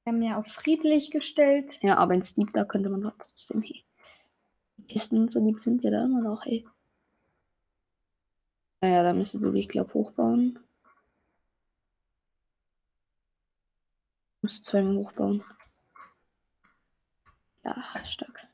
Wir 0.04 0.12
haben 0.12 0.22
ja 0.22 0.38
auf 0.38 0.46
friedlich 0.46 1.10
gestellt. 1.10 1.78
Ja, 1.82 1.96
aber 1.96 2.14
in 2.14 2.22
Steep 2.22 2.52
Dark 2.52 2.68
könnte 2.68 2.90
man 2.90 3.00
doch 3.00 3.16
trotzdem. 3.18 3.62
Hey. 3.62 3.85
Kisten 4.86 5.18
und 5.18 5.32
so, 5.32 5.40
die 5.40 5.58
sind 5.58 5.82
ja 5.82 5.90
da 5.90 6.04
immer 6.04 6.22
noch, 6.22 6.46
ey. 6.46 6.66
Naja, 8.80 9.02
da 9.02 9.12
müsstest 9.12 9.42
du 9.42 9.52
dich, 9.52 9.68
glaub, 9.68 9.94
hochbauen. 9.94 10.58
Musst 14.42 14.58
du 14.58 14.62
zweimal 14.62 14.96
hochbauen. 14.96 15.42
Ja, 17.64 17.84
stark. 18.04 18.46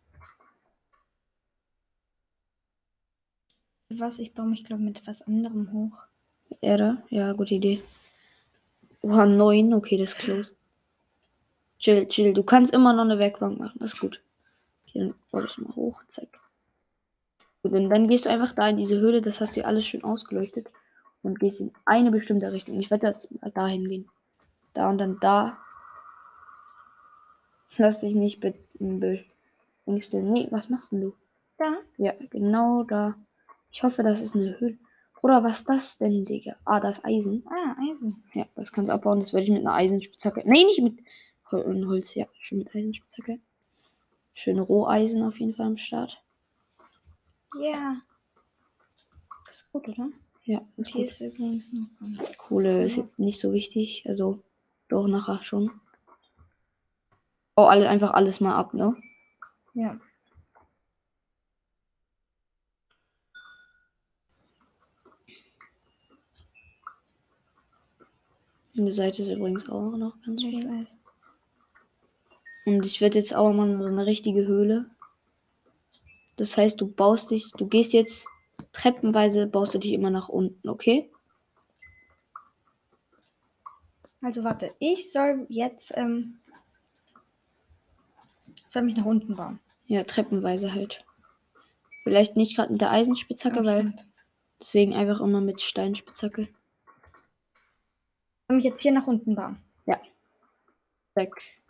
Was? 3.91 4.19
Ich 4.19 4.33
baue 4.33 4.47
mich, 4.47 4.65
glaube 4.65 4.83
mit 4.83 5.07
was 5.07 5.23
anderem 5.23 5.71
hoch. 5.73 6.07
Er 6.63 6.79
da? 6.79 7.03
Ja, 7.11 7.33
gute 7.33 7.55
Idee. 7.55 7.83
Oha, 9.03 9.27
9. 9.27 9.75
Okay, 9.75 9.99
das 9.99 10.15
ist 10.15 10.19
close. 10.19 10.57
Chill, 11.79 12.07
chill. 12.09 12.33
Du 12.33 12.43
kannst 12.43 12.73
immer 12.73 12.93
noch 12.95 13.05
eine 13.05 13.19
Werkbank 13.19 13.59
machen. 13.59 13.79
Das 13.81 13.93
ist 13.93 14.01
gut. 14.01 14.23
Hier, 14.93 15.07
dann 15.07 15.15
baue 15.31 15.43
das 15.43 15.59
mal 15.59 15.75
hoch. 15.75 16.03
Zack. 16.09 16.29
Gut, 17.63 17.73
und 17.73 17.91
dann 17.91 18.09
gehst 18.09 18.27
du 18.27 18.31
einfach 18.31 18.53
da 18.53 18.69
in 18.69 18.77
diese 18.77 19.01
Höhle. 19.01 19.23
Das 19.23 19.41
hast 19.41 19.57
du 19.57 19.65
alles 19.65 19.87
schön 19.87 20.05
ausgeleuchtet. 20.05 20.71
Und 21.23 21.39
gehst 21.39 21.61
in 21.61 21.73
eine 21.85 22.11
bestimmte 22.11 22.53
Richtung. 22.53 22.79
Ich 22.81 22.91
werde 22.91 23.07
jetzt 23.07 23.31
mal 23.41 23.51
dahin 23.51 23.89
gehen. 23.89 24.09
Da 24.75 24.91
und 24.91 24.99
dann 24.99 25.19
da. 25.21 25.59
Lass 27.77 28.01
dich 28.01 28.15
nicht 28.15 28.41
be 28.41 28.55
be. 28.79 29.25
Nee, 29.87 30.49
was 30.51 30.69
machst 30.69 30.93
denn 30.93 31.01
du? 31.01 31.15
Da? 31.59 31.77
Ja, 31.97 32.13
genau 32.31 32.83
da. 32.85 33.15
Ich 33.71 33.83
hoffe, 33.83 34.03
das 34.03 34.21
ist 34.21 34.37
eine 34.37 34.59
Höhle. 34.61 34.79
Oder 35.23 35.45
was 35.45 35.61
ist 35.61 35.69
das 35.69 35.99
denn, 35.99 36.25
Digga? 36.25 36.57
Ah, 36.65 36.81
das 36.81 37.05
Eisen. 37.05 37.45
Ah, 37.49 37.77
Eisen. 37.81 38.23
Ja, 38.35 38.45
das 38.57 38.73
kannst 38.73 38.89
du 38.89 38.93
abbauen. 38.93 39.21
Das 39.21 39.33
werde 39.33 39.45
ich 39.45 39.51
mit 39.51 39.61
einer 39.61 39.75
Eisenspitzhacke. 39.75 40.43
Nee, 40.45 40.65
nicht 40.65 40.83
mit 40.83 40.99
Hol 41.51 41.87
Holz. 41.87 42.15
Ja, 42.15 42.27
schon 42.41 42.59
mit 42.59 42.75
Eisenspitzhacke. 42.75 43.39
Schöne 44.35 44.63
Roheisen 44.63 45.23
auf 45.23 45.39
jeden 45.39 45.55
Fall 45.55 45.67
am 45.67 45.77
Start. 45.77 46.23
Ja. 47.61 48.01
Das 49.47 49.57
ist 49.57 49.73
gut, 49.73 49.89
oder? 49.89 50.09
Ja. 50.45 50.61
Und 50.77 50.89
hier 50.89 51.09
ist 51.09 51.21
übrigens 51.21 51.73
noch. 51.73 52.37
Kohle 52.39 52.85
ist 52.85 52.97
jetzt 52.97 53.19
nicht 53.19 53.39
so 53.39 53.53
wichtig. 53.53 54.05
Also, 54.09 54.43
doch 54.89 55.07
nachher 55.07 55.45
schon. 55.45 55.71
Oh, 57.57 57.65
alle, 57.65 57.89
einfach 57.89 58.13
alles 58.13 58.41
mal 58.41 58.57
ab, 58.57 58.75
ne? 58.75 58.97
Ja. 59.75 60.01
Und 68.75 68.87
die 68.87 68.93
Seite 68.93 69.23
ist 69.23 69.29
übrigens 69.29 69.69
auch 69.69 69.97
noch 69.97 70.21
ganz 70.23 70.41
schön. 70.41 70.89
Und 72.65 72.87
ich 72.87 73.01
werde 73.01 73.19
jetzt 73.19 73.35
auch 73.35 73.53
mal 73.53 73.81
so 73.83 73.89
eine 73.89 74.07
richtige 74.07 74.47
Höhle. 74.47 74.87
Das 76.37 76.57
heißt, 76.57 76.81
du 76.81 76.87
baust 76.87 77.31
dich, 77.31 77.51
du 77.53 77.67
gehst 77.67 77.93
jetzt 77.93 78.27
treppenweise, 78.73 79.47
baust 79.47 79.75
du 79.75 79.79
dich 79.79 79.93
immer 79.93 80.11
nach 80.11 80.29
unten, 80.29 80.69
okay? 80.69 81.11
Also 84.23 84.45
warte, 84.45 84.73
ich 84.79 85.11
soll 85.13 85.47
jetzt 85.49 85.93
ähm, 85.97 86.39
soll 88.69 88.83
mich 88.83 88.97
nach 88.97 89.05
unten 89.05 89.35
bauen. 89.35 89.59
Ja, 89.87 90.05
treppenweise 90.05 90.73
halt. 90.73 91.05
Vielleicht 92.05 92.37
nicht 92.37 92.57
gerade 92.57 92.73
mit 92.73 92.81
der 92.81 92.93
Eisenspitzhacke, 92.93 93.59
Ja, 93.59 93.65
weil 93.65 93.95
deswegen 94.61 94.95
einfach 94.95 95.21
immer 95.21 95.41
mit 95.41 95.61
Steinspitzhacke. 95.61 96.49
soll 98.49 98.57
mich 98.57 98.65
jetzt 98.65 98.81
hier 98.83 98.93
nach 98.93 99.07
unten 99.07 99.35
bauen. 99.35 99.63
Weg. 101.15 101.62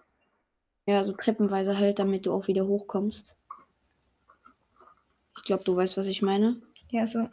Ja, 0.93 1.05
so 1.05 1.13
treppenweise 1.15 1.79
halt, 1.79 1.99
damit 1.99 2.27
du 2.27 2.35
auch 2.35 2.49
wieder 2.49 2.67
hochkommst. 2.67 3.35
Ich 5.39 5.45
glaube, 5.45 5.65
du 5.65 5.75
weißt, 5.75 5.97
was 5.97 6.05
ich 6.05 6.21
meine. 6.21 6.61
Ja, 6.91 7.07
so. 7.07 7.31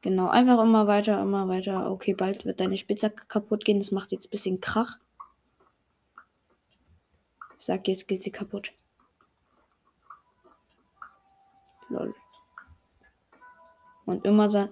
Genau, 0.00 0.28
einfach 0.28 0.60
immer 0.60 0.88
weiter, 0.88 1.22
immer 1.22 1.46
weiter. 1.46 1.92
Okay, 1.92 2.12
bald 2.12 2.44
wird 2.44 2.58
deine 2.58 2.76
Spitzhacke 2.76 3.24
kaputt 3.26 3.64
gehen. 3.64 3.78
Das 3.78 3.92
macht 3.92 4.10
jetzt 4.10 4.26
ein 4.26 4.30
bisschen 4.30 4.60
Krach. 4.60 4.98
Ich 7.60 7.66
sag, 7.66 7.86
jetzt 7.86 8.08
geht 8.08 8.20
sie 8.20 8.32
kaputt. 8.32 8.72
Lol. 11.88 12.16
Und 14.06 14.26
immer 14.26 14.70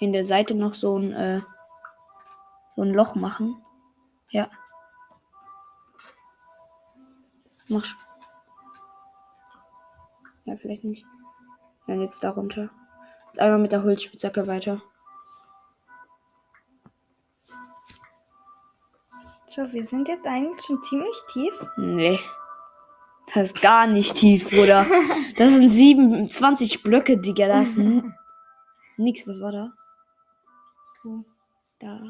in 0.00 0.12
der 0.12 0.24
Seite 0.24 0.56
noch 0.56 0.74
so 0.74 0.98
ein, 0.98 1.12
äh, 1.12 1.40
so 2.74 2.82
ein 2.82 2.90
Loch 2.90 3.14
machen. 3.14 3.62
Ja. 4.32 4.50
Mach. 7.68 7.82
sch- 7.84 7.96
Ja, 10.44 10.56
vielleicht 10.56 10.84
nicht. 10.84 11.04
Dann 11.86 12.00
jetzt 12.00 12.22
darunter. 12.22 12.70
Jetzt 13.28 13.38
einmal 13.40 13.58
mit 13.58 13.72
der 13.72 13.82
Holzspitzhacke 13.82 14.46
weiter. 14.46 14.80
So, 19.48 19.72
wir 19.72 19.84
sind 19.84 20.08
jetzt 20.08 20.26
eigentlich 20.26 20.62
schon 20.64 20.82
ziemlich 20.82 21.16
tief. 21.32 21.54
Nee. 21.76 22.18
Das 23.34 23.44
ist 23.52 23.60
gar 23.60 23.86
nicht 23.86 24.14
tief, 24.16 24.48
Bruder. 24.50 24.86
Das 25.36 25.52
sind 25.52 25.68
27 25.68 26.82
Blöcke, 26.82 27.18
Digga. 27.20 27.46
Das 27.48 27.68
ist 27.70 27.78
nix. 28.96 29.26
Was 29.28 29.40
war 29.42 29.52
da? 29.52 29.72
So. 31.02 31.24
Da. 31.78 32.00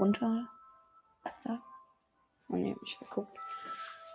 Runter. 0.00 0.48
Da. 1.44 1.62
Oh 2.48 2.56
ne, 2.56 2.72
hab 2.74 2.82
mich 2.82 2.96
verguckt. 2.96 3.38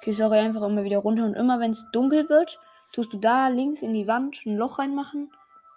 Okay, 0.04 0.12
sorry, 0.12 0.40
einfach 0.40 0.64
immer 0.64 0.84
wieder 0.84 0.98
runter. 0.98 1.24
Und 1.24 1.36
immer 1.36 1.62
wenn 1.62 1.72
es 1.72 1.90
dunkel 1.94 2.28
wird, 2.28 2.60
tust 2.92 3.14
du 3.14 3.18
da 3.18 3.48
links 3.48 3.82
in 3.82 3.94
die 3.94 4.06
Wand 4.06 4.46
ein 4.46 4.58
Loch 4.58 4.78
reinmachen. 4.78 5.32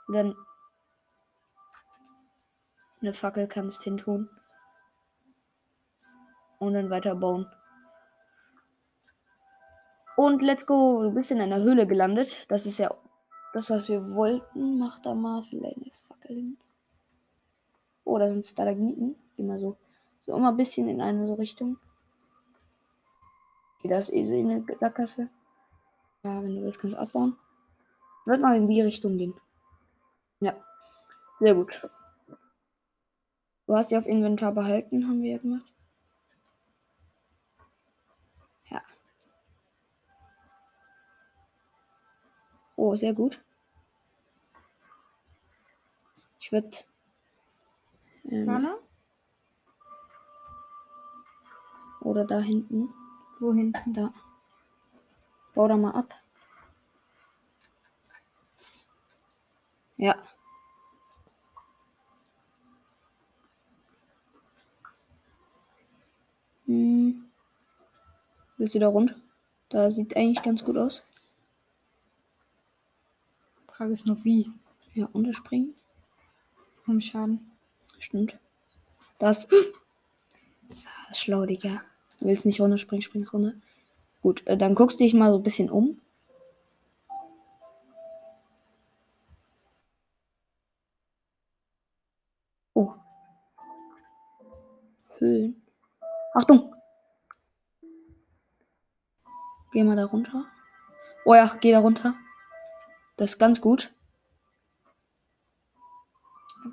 Und 0.08 0.14
dann 0.14 0.34
eine 3.00 3.14
Fackel 3.14 3.46
kannst 3.46 3.84
hin 3.84 3.98
tun. 3.98 4.28
Und 6.58 6.74
dann 6.74 6.90
weiter 6.90 7.14
bauen. 7.14 7.46
Und 10.16 10.42
let's 10.42 10.66
go. 10.66 11.04
Du 11.04 11.12
bist 11.12 11.30
in 11.30 11.40
einer 11.40 11.60
Höhle 11.60 11.86
gelandet. 11.86 12.50
Das 12.50 12.66
ist 12.66 12.78
ja 12.78 12.92
das, 13.52 13.70
was 13.70 13.88
wir 13.88 14.12
wollten. 14.12 14.76
Mach 14.76 14.98
da 15.02 15.14
mal 15.14 15.44
vielleicht 15.44 15.76
eine 15.76 15.92
Fackel 15.92 16.34
hin. 16.34 16.58
Oh, 18.02 18.18
da 18.18 18.26
sind 18.26 18.44
Stalagmiten. 18.44 19.14
Immer 19.36 19.60
so. 19.60 19.76
So 20.26 20.36
immer 20.36 20.48
ein 20.48 20.56
bisschen 20.56 20.88
in 20.88 21.00
eine 21.00 21.28
so 21.28 21.34
Richtung. 21.34 21.78
Okay, 23.86 23.94
da 23.94 24.00
ist 24.00 24.12
eh 24.12 24.24
so 24.24 24.32
eine 24.32 24.64
Sackgasse. 24.78 25.30
Ja, 26.24 26.42
wenn 26.42 26.56
du 26.56 26.62
willst, 26.62 26.80
kannst 26.80 26.96
du 26.96 27.00
abbauen. 27.00 27.36
Wird 28.24 28.40
mal 28.40 28.56
in 28.56 28.66
die 28.66 28.80
Richtung 28.80 29.16
gehen. 29.16 29.34
Ja. 30.40 30.56
Sehr 31.38 31.54
gut. 31.54 31.88
Du 33.66 33.76
hast 33.76 33.90
sie 33.90 33.96
auf 33.96 34.06
Inventar 34.06 34.50
behalten, 34.52 35.06
haben 35.06 35.22
wir 35.22 35.32
ja 35.32 35.38
gemacht. 35.38 35.72
Ja. 38.70 38.82
Oh, 42.74 42.96
sehr 42.96 43.12
gut. 43.12 43.40
Ich 46.40 46.50
würde. 46.50 46.76
Ähm, 48.24 48.46
Vorne? 48.46 48.78
oder 52.00 52.24
da 52.24 52.40
hinten. 52.40 52.92
Wohin? 53.40 53.72
Da. 53.86 54.12
Bau 55.54 55.68
da 55.68 55.76
mal 55.76 55.92
ab. 55.92 56.14
Ja. 59.96 60.16
Hm. 66.66 67.30
Willst 68.56 68.74
du 68.74 68.78
da 68.78 68.88
runter? 68.88 69.14
Da 69.68 69.90
sieht 69.90 70.16
eigentlich 70.16 70.42
ganz 70.42 70.64
gut 70.64 70.76
aus. 70.76 71.02
Frage 73.68 73.92
ist 73.92 74.06
nur 74.06 74.24
wie. 74.24 74.50
Ja, 74.94 75.06
unterspringen. 75.12 75.74
Vom 76.84 77.00
Schaden. 77.00 77.50
Stimmt. 77.98 78.38
Das. 79.18 79.48
Ah, 80.84 81.14
Schlau, 81.14 81.46
Digga. 81.46 81.80
Du 82.18 82.26
willst 82.26 82.46
nicht 82.46 82.60
runterspringen, 82.60 83.02
springst 83.02 83.32
runter. 83.32 83.52
Gut, 84.22 84.46
äh, 84.46 84.56
dann 84.56 84.74
guckst 84.74 84.98
du 84.98 85.04
dich 85.04 85.14
mal 85.14 85.30
so 85.30 85.36
ein 85.36 85.42
bisschen 85.42 85.70
um. 85.70 86.00
Oh. 92.74 92.94
Höhlen. 95.18 95.62
Achtung! 96.34 96.74
Geh 99.72 99.84
mal 99.84 99.96
da 99.96 100.06
runter. 100.06 100.46
Oh 101.24 101.34
ja, 101.34 101.54
geh 101.60 101.72
da 101.72 101.80
runter. 101.80 102.14
Das 103.16 103.32
ist 103.32 103.38
ganz 103.38 103.60
gut. 103.60 103.92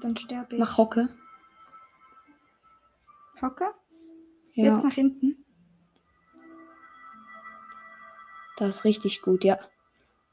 Dann 0.02 0.18
sterbe 0.18 0.56
ich. 0.56 0.60
Mach 0.60 0.78
Hocke. 0.78 1.10
Hocke? 3.42 3.74
Ja. 4.54 4.76
Jetzt 4.76 4.84
nach 4.84 4.94
hinten. 4.94 5.46
Das 8.58 8.70
ist 8.70 8.84
richtig 8.84 9.22
gut, 9.22 9.44
ja. 9.44 9.58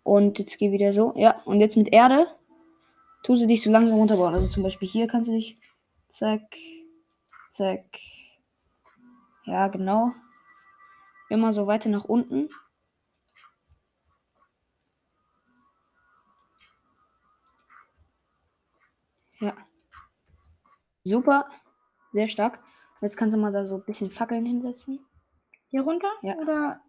Und 0.02 0.38
jetzt 0.38 0.59
geh 0.59 0.72
wieder 0.72 0.92
so. 0.92 1.12
Ja, 1.16 1.40
und 1.44 1.61
jetzt 1.61 1.76
mit 1.76 1.92
Erde 1.92 2.26
tu 3.22 3.37
sie 3.37 3.46
dich 3.46 3.62
so 3.62 3.70
langsam 3.70 3.98
runterbauen. 3.98 4.35
Also 4.35 4.48
zum 4.48 4.62
Beispiel 4.62 4.88
hier 4.88 5.06
kannst 5.06 5.28
du 5.28 5.33
dich. 5.33 5.59
Zack. 6.09 6.56
Zack. 7.48 7.98
Ja, 9.44 9.68
genau. 9.68 10.12
Immer 11.28 11.52
so 11.52 11.66
weiter 11.66 11.88
nach 11.88 12.04
unten. 12.04 12.48
Ja. 19.38 19.56
Super. 21.04 21.48
Sehr 22.12 22.28
stark. 22.28 22.62
Jetzt 23.01 23.17
kannst 23.17 23.35
du 23.35 23.41
mal 23.41 23.53
da 23.53 23.65
so 23.65 23.77
ein 23.77 23.85
bisschen 23.85 24.11
Fackeln 24.11 24.45
hinsetzen. 24.45 25.05
Hier 25.71 25.83
runter? 25.83 26.11
Ja. 26.23 26.37
Oder 26.37 26.81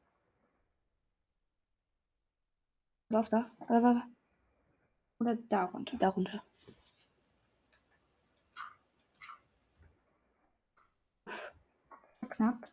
Pass 3.11 3.19
auf, 3.19 3.29
da. 3.29 3.51
Da. 3.67 4.07
Oder 5.19 5.35
da 5.35 5.65
runter. 5.65 5.97
Da 5.97 6.09
runter. 6.09 6.43
Knapp. 12.29 12.71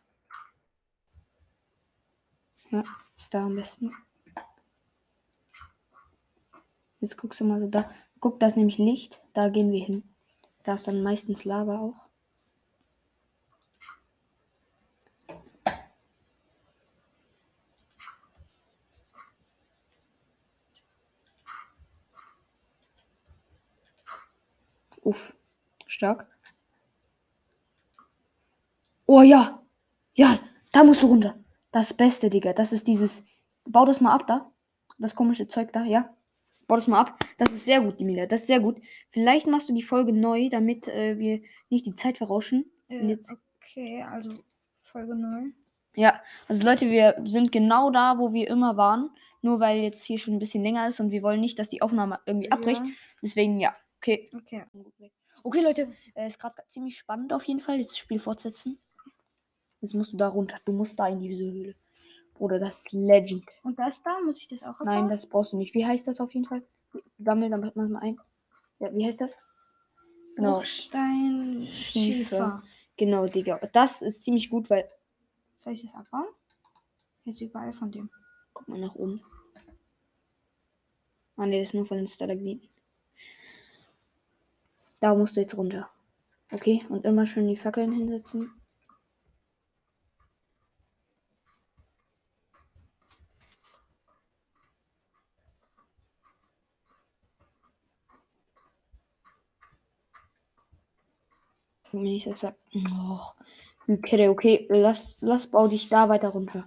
Ja, 2.69 2.83
ist 3.15 3.33
da 3.33 3.45
am 3.45 3.55
besten. 3.55 3.93
Jetzt 7.01 7.17
guckst 7.17 7.41
du 7.41 7.43
mal 7.43 7.59
so 7.59 7.67
da. 7.67 7.91
Guck, 8.21 8.39
da 8.39 8.47
ist 8.47 8.55
nämlich 8.55 8.77
Licht. 8.77 9.21
Da 9.33 9.49
gehen 9.49 9.71
wir 9.73 9.83
hin. 9.83 10.03
Da 10.63 10.75
ist 10.75 10.87
dann 10.87 11.03
meistens 11.03 11.43
Lava 11.43 11.79
auch. 11.79 12.08
Stark. 25.99 26.27
Oh 29.05 29.21
ja, 29.21 29.61
ja, 30.13 30.39
da 30.71 30.83
musst 30.83 31.01
du 31.01 31.07
runter. 31.07 31.35
Das 31.71 31.93
Beste, 31.93 32.29
Digga. 32.29 32.53
Das 32.53 32.71
ist 32.71 32.87
dieses. 32.87 33.23
Bau 33.65 33.85
das 33.85 33.99
mal 34.01 34.13
ab 34.13 34.25
da. 34.27 34.51
Das 34.97 35.13
komische 35.15 35.47
Zeug 35.47 35.73
da, 35.73 35.83
ja. 35.83 36.15
Bau 36.67 36.75
das 36.75 36.87
mal 36.87 36.99
ab. 37.01 37.19
Das 37.37 37.51
ist 37.51 37.65
sehr 37.65 37.81
gut, 37.81 37.99
Emilia. 37.99 38.25
Das 38.27 38.41
ist 38.41 38.47
sehr 38.47 38.59
gut. 38.61 38.79
Vielleicht 39.09 39.45
machst 39.47 39.67
du 39.69 39.73
die 39.73 39.81
Folge 39.83 40.13
neu, 40.13 40.49
damit 40.49 40.87
äh, 40.87 41.17
wir 41.19 41.41
nicht 41.69 41.85
die 41.85 41.95
Zeit 41.95 42.17
verrauschen. 42.17 42.65
Äh, 42.87 42.99
Und 43.01 43.09
jetzt- 43.09 43.31
Okay, 43.61 44.01
also 44.03 44.29
Folge 44.83 45.15
0. 45.15 45.53
Ja, 45.95 46.19
also 46.47 46.63
Leute, 46.63 46.89
wir 46.89 47.21
sind 47.25 47.51
genau 47.51 47.91
da, 47.91 48.17
wo 48.17 48.33
wir 48.33 48.47
immer 48.47 48.77
waren. 48.77 49.11
Nur 49.41 49.59
weil 49.59 49.81
jetzt 49.81 50.03
hier 50.03 50.17
schon 50.17 50.33
ein 50.35 50.39
bisschen 50.39 50.63
länger 50.63 50.87
ist 50.87 50.99
und 50.99 51.11
wir 51.11 51.21
wollen 51.23 51.39
nicht, 51.41 51.59
dass 51.59 51.69
die 51.69 51.81
Aufnahme 51.81 52.19
irgendwie 52.25 52.51
abbricht. 52.51 52.81
Deswegen, 53.21 53.59
ja, 53.59 53.73
okay. 53.97 54.27
Ja, 54.31 54.65
okay. 54.73 55.11
Okay, 55.43 55.61
Leute, 55.61 55.93
äh, 56.15 56.27
ist 56.27 56.39
gerade 56.39 56.55
ziemlich 56.67 56.97
spannend 56.97 57.33
auf 57.33 57.43
jeden 57.45 57.59
Fall. 57.59 57.79
Jetzt 57.79 57.91
das 57.91 57.97
Spiel 57.97 58.19
fortsetzen. 58.19 58.79
Jetzt 59.81 59.93
musst 59.93 60.13
du 60.13 60.17
da 60.17 60.27
runter. 60.27 60.59
Du 60.65 60.73
musst 60.73 60.99
da 60.99 61.07
in 61.07 61.19
diese 61.19 61.43
Höhle. 61.43 61.75
Bruder, 62.33 62.59
das 62.59 62.79
ist 62.79 62.91
Legend. 62.93 63.45
Und 63.63 63.77
das 63.79 64.01
da, 64.01 64.19
muss 64.21 64.41
ich 64.41 64.47
das 64.47 64.63
auch 64.63 64.79
Nein, 64.79 64.97
abbauen? 64.97 65.09
das 65.09 65.27
brauchst 65.27 65.53
du 65.53 65.57
nicht. 65.57 65.73
Wie 65.73 65.85
heißt 65.85 66.07
das 66.07 66.21
auf 66.21 66.33
jeden 66.33 66.45
Fall? 66.45 66.63
Sammel 67.17 67.49
dann 67.49 67.71
mal 67.75 67.97
ein. 67.97 68.19
Ja, 68.79 68.93
wie 68.93 69.05
heißt 69.05 69.21
das? 69.21 69.31
Genau, 70.35 70.57
Bruchstein, 70.57 71.67
Schiefer. 71.67 72.63
Genau, 72.95 73.27
Digga. 73.27 73.59
Das 73.73 74.01
ist 74.01 74.23
ziemlich 74.23 74.49
gut, 74.49 74.69
weil. 74.69 74.89
Soll 75.57 75.73
ich 75.73 75.83
das 75.83 75.93
abbauen? 75.93 76.27
Ist 77.25 77.41
überall 77.41 77.73
von 77.73 77.91
dem. 77.91 78.09
Guck 78.53 78.67
mal 78.69 78.79
nach 78.79 78.95
oben. 78.95 79.21
Ah, 81.35 81.45
ne, 81.45 81.59
das 81.59 81.69
ist 81.69 81.73
nur 81.73 81.85
von 81.85 81.97
den 81.97 82.07
Stalagmiten. 82.07 82.69
Da 85.01 85.13
musst 85.13 85.35
du 85.35 85.41
jetzt 85.41 85.57
runter. 85.57 85.89
Okay, 86.51 86.81
und 86.89 87.05
immer 87.05 87.25
schön 87.25 87.47
die 87.47 87.57
Fackeln 87.57 87.91
hinsetzen. 87.91 88.51
Mir 101.91 102.01
nicht, 102.01 102.25
das 102.27 102.39
sagt. 102.39 102.59
Och, 102.73 103.35
okay, 103.87 104.27
okay, 104.29 104.65
lass, 104.69 105.17
lass, 105.21 105.47
bau 105.47 105.67
dich 105.67 105.89
da 105.89 106.09
weiter 106.09 106.29
runter. 106.29 106.63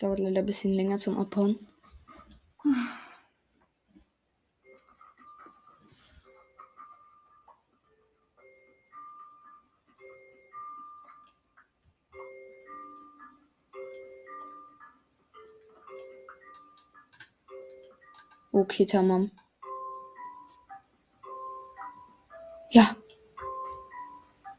Dauert 0.00 0.18
leider 0.18 0.40
ein 0.40 0.46
bisschen 0.46 0.72
länger 0.72 0.98
zum 0.98 1.18
Abbauen. 1.18 1.58
Okay, 18.52 18.84
tamam. 18.84 19.30
Ja. 22.70 22.96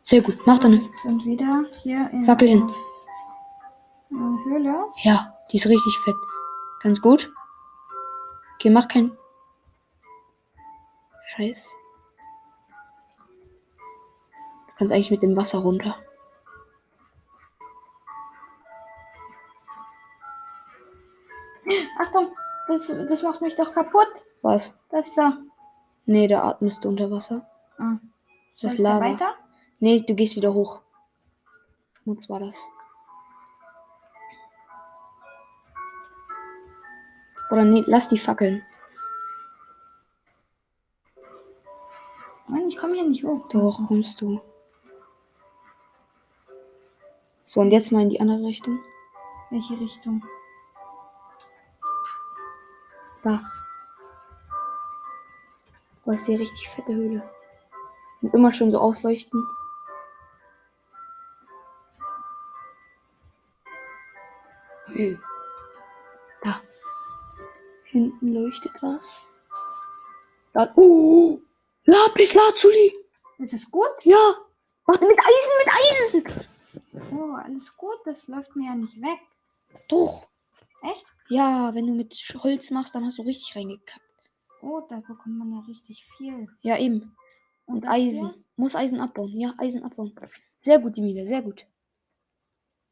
Sehr 0.02 0.22
gut. 0.22 0.38
Mach 0.46 0.60
dann. 0.60 0.88
Sind 0.92 1.26
wieder 1.26 1.66
hier 1.82 2.10
in 2.12 2.26
Fackel 2.26 2.48
hin. 2.48 2.72
Höhle. 4.44 4.88
Ja, 5.04 5.31
die 5.52 5.58
ist 5.58 5.68
richtig 5.68 6.00
fett. 6.00 6.16
Ganz 6.82 7.02
gut. 7.02 7.32
Okay, 8.56 8.70
mach 8.70 8.88
kein. 8.88 9.18
Scheiß. 11.28 11.66
Du 14.68 14.74
kannst 14.78 14.94
eigentlich 14.94 15.12
mit 15.12 15.24
dem 15.24 15.36
Wasser 15.36 15.60
runter. 15.60 15.98
Achtung, 22.00 22.36
das, 22.68 22.88
das 22.88 23.22
macht 23.22 23.42
mich 23.42 23.56
doch 23.56 23.74
kaputt. 23.74 24.08
Was? 24.42 24.74
Das 24.90 25.14
da. 25.16 25.38
Nee, 26.06 26.28
da 26.28 26.44
atmest 26.44 26.84
du 26.84 26.90
unter 26.90 27.12
Wasser. 27.12 27.48
Ah. 27.78 27.98
Das 28.62 28.74
ich 28.74 28.78
da 28.78 28.84
Lava. 28.84 29.06
weiter? 29.06 29.34
Nee, 29.80 30.02
du 30.02 30.16
gehst 30.16 30.36
wieder 30.36 30.54
hoch. 30.54 30.82
Schmutz 31.94 32.30
war 32.30 32.40
das. 32.40 32.56
Oder 37.52 37.66
nee, 37.66 37.84
lass 37.86 38.08
die 38.08 38.18
Fackeln. 38.18 38.64
Nein, 42.48 42.68
ich 42.70 42.78
komme 42.78 42.96
hier 42.96 43.04
nicht 43.04 43.26
hoch. 43.26 43.50
Doch, 43.50 43.86
kommst 43.88 44.22
du. 44.22 44.42
So, 47.44 47.60
und 47.60 47.72
jetzt 47.72 47.92
mal 47.92 48.04
in 48.04 48.10
die 48.10 48.22
andere 48.22 48.48
Richtung. 48.48 48.80
Welche 49.50 49.78
Richtung? 49.78 50.24
Da. 53.24 53.42
Da 56.06 56.14
ist 56.14 56.28
die 56.30 56.36
richtig 56.36 56.70
fette 56.70 56.96
Höhle. 56.96 57.30
Und 58.22 58.34
immer 58.34 58.54
schön 58.54 58.72
so 58.72 58.80
ausleuchten. 58.80 59.46
Hm. 64.86 65.22
Hinten 67.92 68.34
leuchtet 68.34 68.72
was. 68.82 69.24
Da. 70.54 70.72
Oh! 70.76 71.40
Lapis 71.86 72.34
Lazuli! 72.34 72.94
Ist 73.40 73.54
es 73.54 73.70
gut? 73.70 73.90
Ja! 74.04 74.36
Warte, 74.86 75.06
mit 75.06 75.20
Eisen, 75.20 76.24
mit 76.24 76.24
Eisen! 76.34 76.46
Oh, 77.12 77.34
alles 77.36 77.76
gut. 77.76 77.98
Das 78.06 78.28
läuft 78.28 78.56
mir 78.56 78.68
ja 78.68 78.76
nicht 78.76 79.02
weg. 79.02 79.20
Doch! 79.90 80.28
Echt? 80.84 81.06
Ja, 81.30 81.74
wenn 81.74 81.88
du 81.88 81.94
mit 81.94 82.16
Holz 82.44 82.72
machst, 82.72 82.96
dann 82.96 83.06
hast 83.06 83.18
du 83.18 83.24
richtig 83.24 83.56
reingekackt. 83.56 84.02
Oh, 84.62 84.82
da 84.88 84.98
bekommt 84.98 85.38
man 85.38 85.52
ja 85.54 85.60
richtig 85.68 86.06
viel. 86.18 86.48
Ja, 86.62 86.78
eben. 86.78 87.16
Und 87.66 87.82
das 87.84 87.92
Eisen. 87.92 88.30
hier? 88.32 88.44
Muss 88.56 88.76
Eisen 88.76 89.02
abbauen. 89.02 89.38
Ja, 89.40 89.54
Eisen 89.58 89.84
abbauen. 89.84 90.16
Sehr 90.58 90.80
gut, 90.80 90.98
Emilia, 90.98 91.26
sehr 91.26 91.42
gut. 91.42 91.66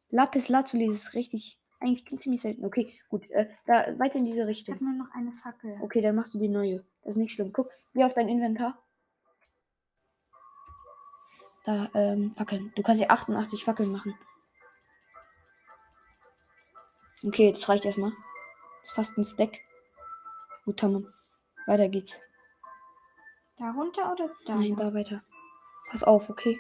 Lapis 0.09 0.49
Lazuli 0.49 0.88
ist 0.88 1.13
richtig. 1.13 1.59
Eigentlich 1.82 2.06
ziemlich 2.20 2.42
selten. 2.42 2.65
Okay, 2.65 2.94
gut. 3.10 3.30
Äh, 3.32 3.50
da 3.65 3.98
weiter 3.98 4.15
in 4.15 4.26
diese 4.26 4.42
Ich 4.42 4.48
Richtung. 4.48 4.76
habe 4.76 4.84
nur 4.86 5.06
noch 5.06 5.13
eine 5.13 5.32
Fackel. 5.32 5.78
Okay, 5.82 6.02
dann 6.02 6.15
machst 6.15 6.34
du 6.34 6.39
die 6.39 6.50
neue. 6.50 6.84
Das 7.04 7.12
ist 7.12 7.18
nicht 7.18 7.32
schlimm. 7.34 7.54
Guck, 7.54 7.70
geh 7.94 8.04
auf 8.04 8.13
dein 8.13 8.28
Inventar. 8.28 8.78
Da, 11.65 11.89
ähm, 11.94 12.34
Fackeln. 12.36 12.74
Du 12.76 12.84
kannst 12.84 13.02
ja 13.02 13.10
88 13.10 13.63
Fackeln 13.63 13.92
machen. 13.92 14.18
Okay, 17.26 17.52
das 17.52 17.68
reicht 17.70 17.86
erstmal. 17.86 18.12
Das 18.82 18.89
ist 18.89 18.96
fast 18.96 19.18
ein 19.18 19.26
Stack. 19.26 19.60
Gut, 20.65 20.78
Tamam. 20.78 21.08
Weiter 21.68 21.88
geht's. 21.89 22.20
Da 23.58 23.72
runter 23.72 24.12
oder 24.12 24.30
da? 24.46 24.56
Nein, 24.56 24.76
da 24.76 24.94
weiter. 24.94 25.22
Pass 25.92 26.04
auf, 26.04 26.30
okay? 26.30 26.58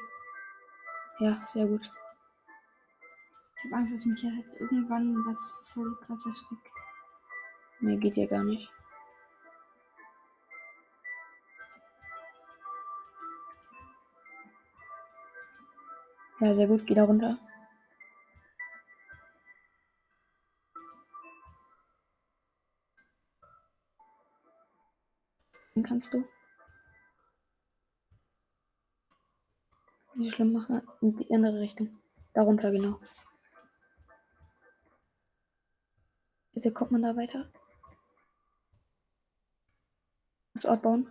Ja, 1.19 1.45
sehr 1.51 1.65
gut. 1.67 1.91
Ich 3.59 3.65
habe 3.65 3.75
Angst, 3.75 3.93
dass 3.93 4.05
mich 4.05 4.23
jetzt 4.23 4.61
irgendwann 4.61 5.17
was 5.25 5.51
voll 5.73 5.93
krass 5.99 6.25
erschreckt. 6.25 6.71
Nee, 7.81 7.97
geht 7.97 8.15
ja 8.15 8.25
gar 8.25 8.45
nicht. 8.45 8.71
Ja, 16.39 16.53
sehr 16.53 16.67
gut. 16.67 16.87
Geh 16.87 16.93
da 16.95 17.03
runter. 17.03 17.37
Kannst 25.83 26.13
du. 26.13 26.25
Nicht 30.15 30.33
schlimm 30.33 30.53
machen. 30.53 30.81
In 31.01 31.17
die 31.17 31.33
andere 31.33 31.59
Richtung. 31.59 31.99
Darunter, 32.33 32.71
genau. 32.71 32.99
Bitte 36.59 36.73
kommt 36.73 36.91
man 36.91 37.03
da 37.03 37.15
weiter? 37.15 37.49
Das 40.55 40.65
Ort 40.65 40.81
bauen. 40.81 41.09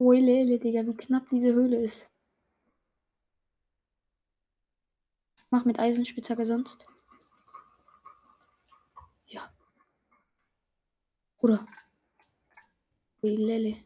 Ui, 0.00 0.18
Lele, 0.18 0.58
Digga, 0.58 0.84
wie 0.84 0.96
knapp 0.96 1.28
diese 1.30 1.52
Höhle 1.52 1.80
ist. 1.80 2.08
Mach 5.50 5.64
mit 5.64 5.78
Eisenspitzhacke 5.78 6.44
sonst. 6.44 6.88
Ja. 9.26 9.48
Bruder. 11.36 11.64
Ui, 13.22 13.36
Lele. 13.36 13.84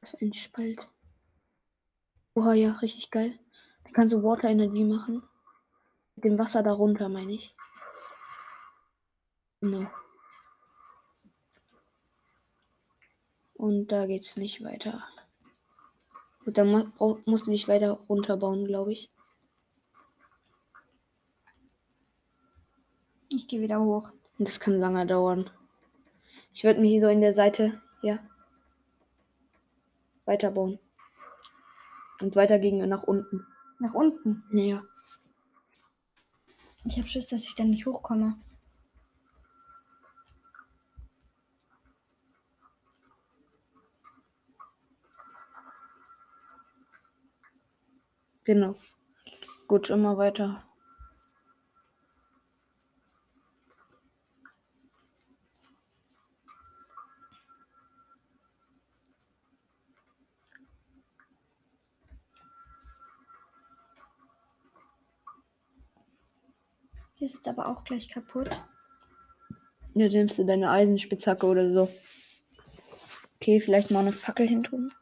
Was 0.00 0.10
für 0.10 0.16
ein 0.18 0.34
Spalt. 0.34 0.88
Oha, 2.36 2.52
ja, 2.52 2.72
richtig 2.82 3.10
geil. 3.10 3.38
Da 3.84 3.90
kannst 3.92 4.12
du 4.12 4.22
Water 4.22 4.50
Energy 4.50 4.84
machen. 4.84 5.22
Mit 6.16 6.24
dem 6.26 6.38
Wasser 6.38 6.62
darunter, 6.62 7.08
meine 7.08 7.32
ich. 7.32 7.54
Genau. 9.62 9.86
Und 13.54 13.90
da 13.90 14.04
geht's 14.04 14.36
nicht 14.36 14.62
weiter. 14.62 15.02
Gut, 16.44 16.58
dann 16.58 16.92
musst 17.24 17.46
du 17.46 17.50
dich 17.52 17.68
weiter 17.68 17.92
runterbauen, 18.06 18.66
glaube 18.66 18.92
ich. 18.92 19.10
Ich 23.30 23.48
gehe 23.48 23.62
wieder 23.62 23.80
hoch. 23.80 24.10
Und 24.38 24.46
das 24.46 24.60
kann 24.60 24.78
lange 24.78 25.06
dauern. 25.06 25.48
Ich 26.52 26.64
würde 26.64 26.80
mich 26.80 27.00
so 27.00 27.08
in 27.08 27.22
der 27.22 27.32
Seite, 27.32 27.80
ja, 28.02 28.18
weiterbauen. 30.26 30.78
Und 32.20 32.36
weiter 32.36 32.58
gegen 32.58 32.86
nach 32.88 33.02
unten. 33.02 33.46
Nach 33.78 33.94
unten. 33.94 34.44
Ja. 34.52 34.82
Ich 36.84 36.96
habe 36.98 37.08
Schiss, 37.08 37.26
dass 37.28 37.42
ich 37.42 37.54
dann 37.54 37.70
nicht 37.70 37.86
hochkomme. 37.86 38.36
Genau. 48.44 48.76
Gut, 49.66 49.90
immer 49.90 50.16
weiter. 50.18 50.65
Jetzt 67.36 67.48
aber 67.48 67.68
auch 67.68 67.84
gleich 67.84 68.08
kaputt. 68.08 68.50
Ja, 69.94 70.08
nimmst 70.08 70.38
du 70.38 70.44
deine 70.44 70.70
Eisenspitzhacke 70.70 71.46
oder 71.46 71.70
so. 71.70 71.88
Okay, 73.36 73.60
vielleicht 73.60 73.90
mal 73.90 74.00
eine 74.00 74.12
Fackel 74.12 74.46
hin 74.48 74.62
tun. 74.62 74.92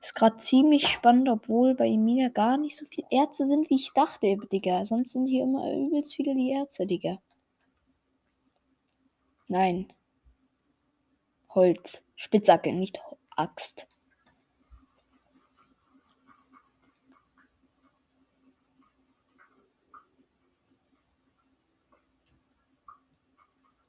Ist 0.00 0.14
gerade 0.14 0.38
ziemlich 0.38 0.88
spannend, 0.88 1.28
obwohl 1.28 1.74
bei 1.74 1.96
mir 1.96 2.30
gar 2.30 2.56
nicht 2.56 2.76
so 2.76 2.86
viele 2.86 3.06
Erze 3.10 3.44
sind, 3.44 3.68
wie 3.68 3.76
ich 3.76 3.92
dachte, 3.92 4.36
Digga. 4.50 4.84
Sonst 4.84 5.12
sind 5.12 5.26
hier 5.26 5.44
immer 5.44 5.70
übelst 5.72 6.14
viele 6.14 6.34
die 6.34 6.52
Erze, 6.52 6.86
Digga. 6.86 7.18
Nein. 9.48 9.92
Holz. 11.50 12.04
Spitzhacke, 12.16 12.72
nicht 12.72 12.98
Axt. 13.36 13.86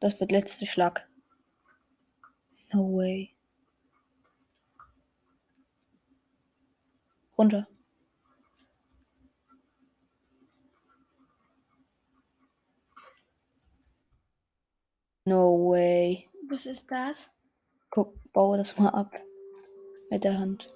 Das 0.01 0.19
wird 0.19 0.31
letzter 0.31 0.65
Schlag. 0.65 1.07
No 2.73 2.93
way. 2.97 3.33
Runter. 7.37 7.67
No 15.25 15.69
way. 15.69 16.29
Was 16.49 16.65
ist 16.65 16.89
das? 16.89 17.29
Guck, 17.89 18.13
baue 18.33 18.57
das 18.57 18.77
mal 18.77 18.89
ab. 18.89 19.13
Mit 20.09 20.23
der 20.23 20.37
Hand. 20.39 20.67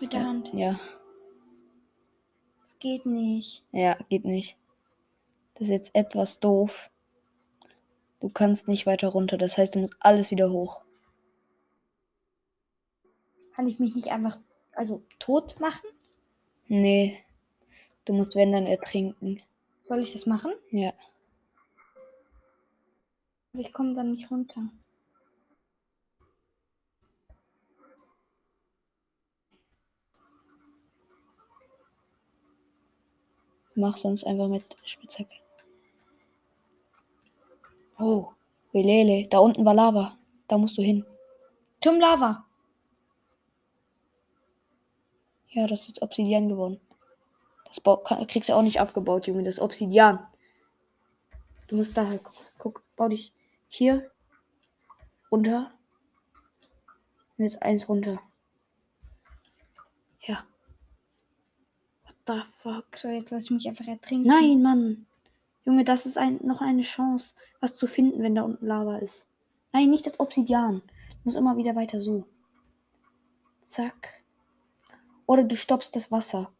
Mit 0.00 0.12
der 0.12 0.24
Hand. 0.24 0.52
Ja, 0.52 0.78
Das 2.62 2.78
geht 2.78 3.06
nicht. 3.06 3.64
ja, 3.72 3.96
geht 4.08 4.24
nicht. 4.24 4.56
Das 5.54 5.64
ist 5.64 5.70
jetzt 5.70 5.94
etwas 5.94 6.40
doof. 6.40 6.90
Du 8.20 8.28
kannst 8.28 8.68
nicht 8.68 8.86
weiter 8.86 9.08
runter. 9.08 9.36
Das 9.36 9.58
heißt, 9.58 9.74
du 9.74 9.80
musst 9.80 9.96
alles 10.00 10.30
wieder 10.30 10.50
hoch. 10.50 10.80
Kann 13.54 13.68
ich 13.68 13.78
mich 13.78 13.94
nicht 13.94 14.12
einfach, 14.12 14.38
also 14.74 15.02
tot 15.18 15.60
machen? 15.60 15.88
Nee. 16.68 17.22
Du 18.04 18.12
musst, 18.12 18.36
wenn 18.36 18.52
dann, 18.52 18.66
ertrinken. 18.66 19.42
Soll 19.84 20.00
ich 20.00 20.12
das 20.12 20.26
machen? 20.26 20.52
Ja. 20.70 20.92
Aber 23.52 23.62
ich 23.62 23.72
komme 23.72 23.94
dann 23.94 24.12
nicht 24.12 24.30
runter. 24.30 24.68
Mach 33.74 33.96
sonst 33.98 34.24
einfach 34.24 34.48
mit 34.48 34.64
Spitzhacke. 34.84 35.45
Oh, 37.98 38.32
Welele. 38.72 39.26
Da 39.28 39.38
unten 39.38 39.64
war 39.64 39.74
Lava. 39.74 40.18
Da 40.48 40.58
musst 40.58 40.76
du 40.78 40.82
hin. 40.82 41.04
Turm 41.80 41.98
Lava. 42.00 42.44
Ja, 45.48 45.66
das 45.66 45.88
ist 45.88 46.02
Obsidian 46.02 46.48
geworden. 46.48 46.80
Das 47.64 47.80
bau- 47.80 47.96
kann- 47.98 48.26
kriegst 48.26 48.48
du 48.48 48.54
auch 48.54 48.62
nicht 48.62 48.80
abgebaut, 48.80 49.26
Junge. 49.26 49.42
Das 49.42 49.56
ist 49.56 49.60
Obsidian. 49.62 50.26
Du 51.68 51.76
musst 51.76 51.96
daher 51.96 52.18
gucken. 52.18 52.40
Guck, 52.58 52.82
bau 52.96 53.08
dich 53.08 53.32
hier 53.68 54.10
runter. 55.32 55.72
Und 57.38 57.44
jetzt 57.44 57.60
eins 57.62 57.88
runter. 57.88 58.20
Ja. 60.22 60.44
What 62.04 62.14
the 62.26 62.40
fuck? 62.62 62.96
So, 62.96 63.08
jetzt 63.08 63.30
lasse 63.30 63.44
ich 63.46 63.50
mich 63.50 63.68
einfach 63.68 63.86
ertrinken. 63.86 64.28
Nein, 64.28 64.62
Mann. 64.62 65.06
Junge, 65.66 65.82
das 65.82 66.06
ist 66.06 66.16
ein, 66.16 66.38
noch 66.44 66.60
eine 66.60 66.82
Chance, 66.82 67.34
was 67.60 67.76
zu 67.76 67.88
finden, 67.88 68.22
wenn 68.22 68.36
da 68.36 68.42
unten 68.42 68.64
Lava 68.64 68.98
ist. 68.98 69.28
Nein, 69.72 69.90
nicht 69.90 70.06
das 70.06 70.20
Obsidian. 70.20 70.80
Du 70.80 71.18
musst 71.24 71.36
immer 71.36 71.56
wieder 71.56 71.74
weiter 71.74 72.00
so. 72.00 72.24
Zack. 73.64 74.22
Oder 75.26 75.42
du 75.42 75.56
stoppst 75.56 75.96
das 75.96 76.12
Wasser. 76.12 76.52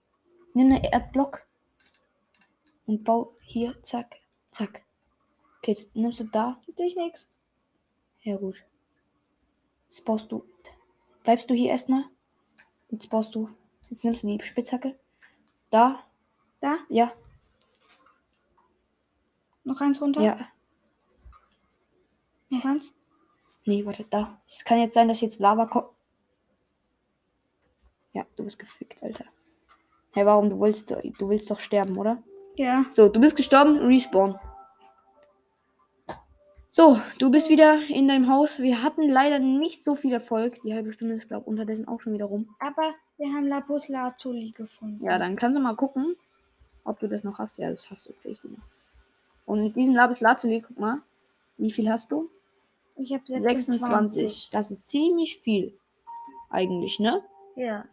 Nimm 0.55 0.73
einen 0.73 0.83
Erdblock 0.83 1.47
und 2.87 3.05
bau 3.05 3.37
hier, 3.43 3.81
zack, 3.85 4.17
zack. 4.51 4.83
Okay, 5.59 5.71
jetzt 5.71 5.95
nimmst 5.95 6.19
du 6.19 6.25
da. 6.25 6.61
Jetzt 6.67 6.79
sehe 6.79 6.89
ich 6.89 6.97
nichts. 6.97 7.31
Ja, 8.23 8.37
gut. 8.37 8.65
Jetzt 9.89 10.05
baust 10.05 10.33
du. 10.33 10.45
Bleibst 11.23 11.49
du 11.49 11.55
hier 11.55 11.71
erstmal. 11.71 12.05
Jetzt 12.91 13.09
baust 13.09 13.37
du. 13.37 13.51
Jetzt 13.89 14.03
nimmst 14.03 14.25
du 14.25 14.27
die 14.27 14.43
Spitzhacke. 14.43 14.99
Da. 15.71 16.03
Da, 16.61 16.79
Ja, 16.89 17.13
noch 19.67 19.81
eins 19.81 20.01
runter. 20.01 20.23
ja. 20.23 20.39
Noch 22.49 22.65
eins. 22.65 22.95
Nee, 23.65 23.85
warte, 23.85 24.05
da. 24.09 24.41
Es 24.49 24.65
kann 24.65 24.79
jetzt 24.79 24.95
sein, 24.95 25.09
dass 25.09 25.21
jetzt 25.21 25.41
Lava 25.41 25.67
kommt. 25.67 25.89
Ja, 28.13 28.25
du 28.37 28.45
bist 28.45 28.59
gefickt, 28.59 29.03
Alter. 29.03 29.25
Hey, 30.13 30.25
warum? 30.25 30.49
Du 30.49 30.61
willst, 30.61 30.91
du 30.91 31.29
willst 31.29 31.51
doch 31.51 31.59
sterben, 31.59 31.97
oder? 31.99 32.23
Ja. 32.55 32.87
So, 32.89 33.09
du 33.09 33.21
bist 33.21 33.37
gestorben, 33.37 33.79
respawn. 33.79 34.39
So, 36.71 36.99
du 37.19 37.31
bist 37.31 37.49
wieder 37.51 37.81
in 37.89 38.07
deinem 38.07 38.29
Haus. 38.31 38.61
Wir 38.61 38.83
hatten 38.83 39.09
leider 39.09 39.39
nicht 39.41 39.83
so 39.83 39.95
viel 39.95 40.13
Erfolg. 40.13 40.63
Die 40.63 40.73
halbe 40.73 40.93
Stunde 40.93 41.17
ist, 41.17 41.29
glaube 41.29 41.43
ich, 41.43 41.49
unterdessen 41.49 41.89
auch 41.89 42.01
schon 42.01 42.13
wieder 42.13 42.27
rum. 42.27 42.55
Aber 42.61 42.95
wir 43.19 43.29
haben 43.33 43.47
Lapis 43.47 43.89
Lazuli 43.89 44.53
gefunden. 44.53 45.05
Ja, 45.05 45.19
dann 45.19 45.37
kannst 45.37 45.59
du 45.59 45.63
mal 45.63 45.75
gucken, 45.75 46.17
ob 46.85 47.01
du 47.01 47.09
das 47.09 47.25
noch 47.25 47.39
hast. 47.39 47.59
Ja, 47.59 47.71
das 47.71 47.91
hast 47.91 48.07
du 48.07 48.13
safety 48.13 48.49
noch. 48.49 48.76
Und 49.47 49.63
mit 49.63 49.77
diesem 49.77 49.95
Lapis 49.95 50.21
Lazuli, 50.21 50.61
guck 50.61 50.79
mal, 50.79 51.01
wie 51.57 51.71
viel 51.71 51.89
hast 51.89 52.13
du? 52.13 52.29
Ich 52.97 53.13
habe 53.13 53.23
26. 53.27 54.51
Das 54.53 54.71
ist 54.71 54.89
ziemlich 54.89 55.39
viel. 55.39 55.79
Eigentlich, 56.51 56.99
ne? 56.99 57.23
Ja. 57.55 57.85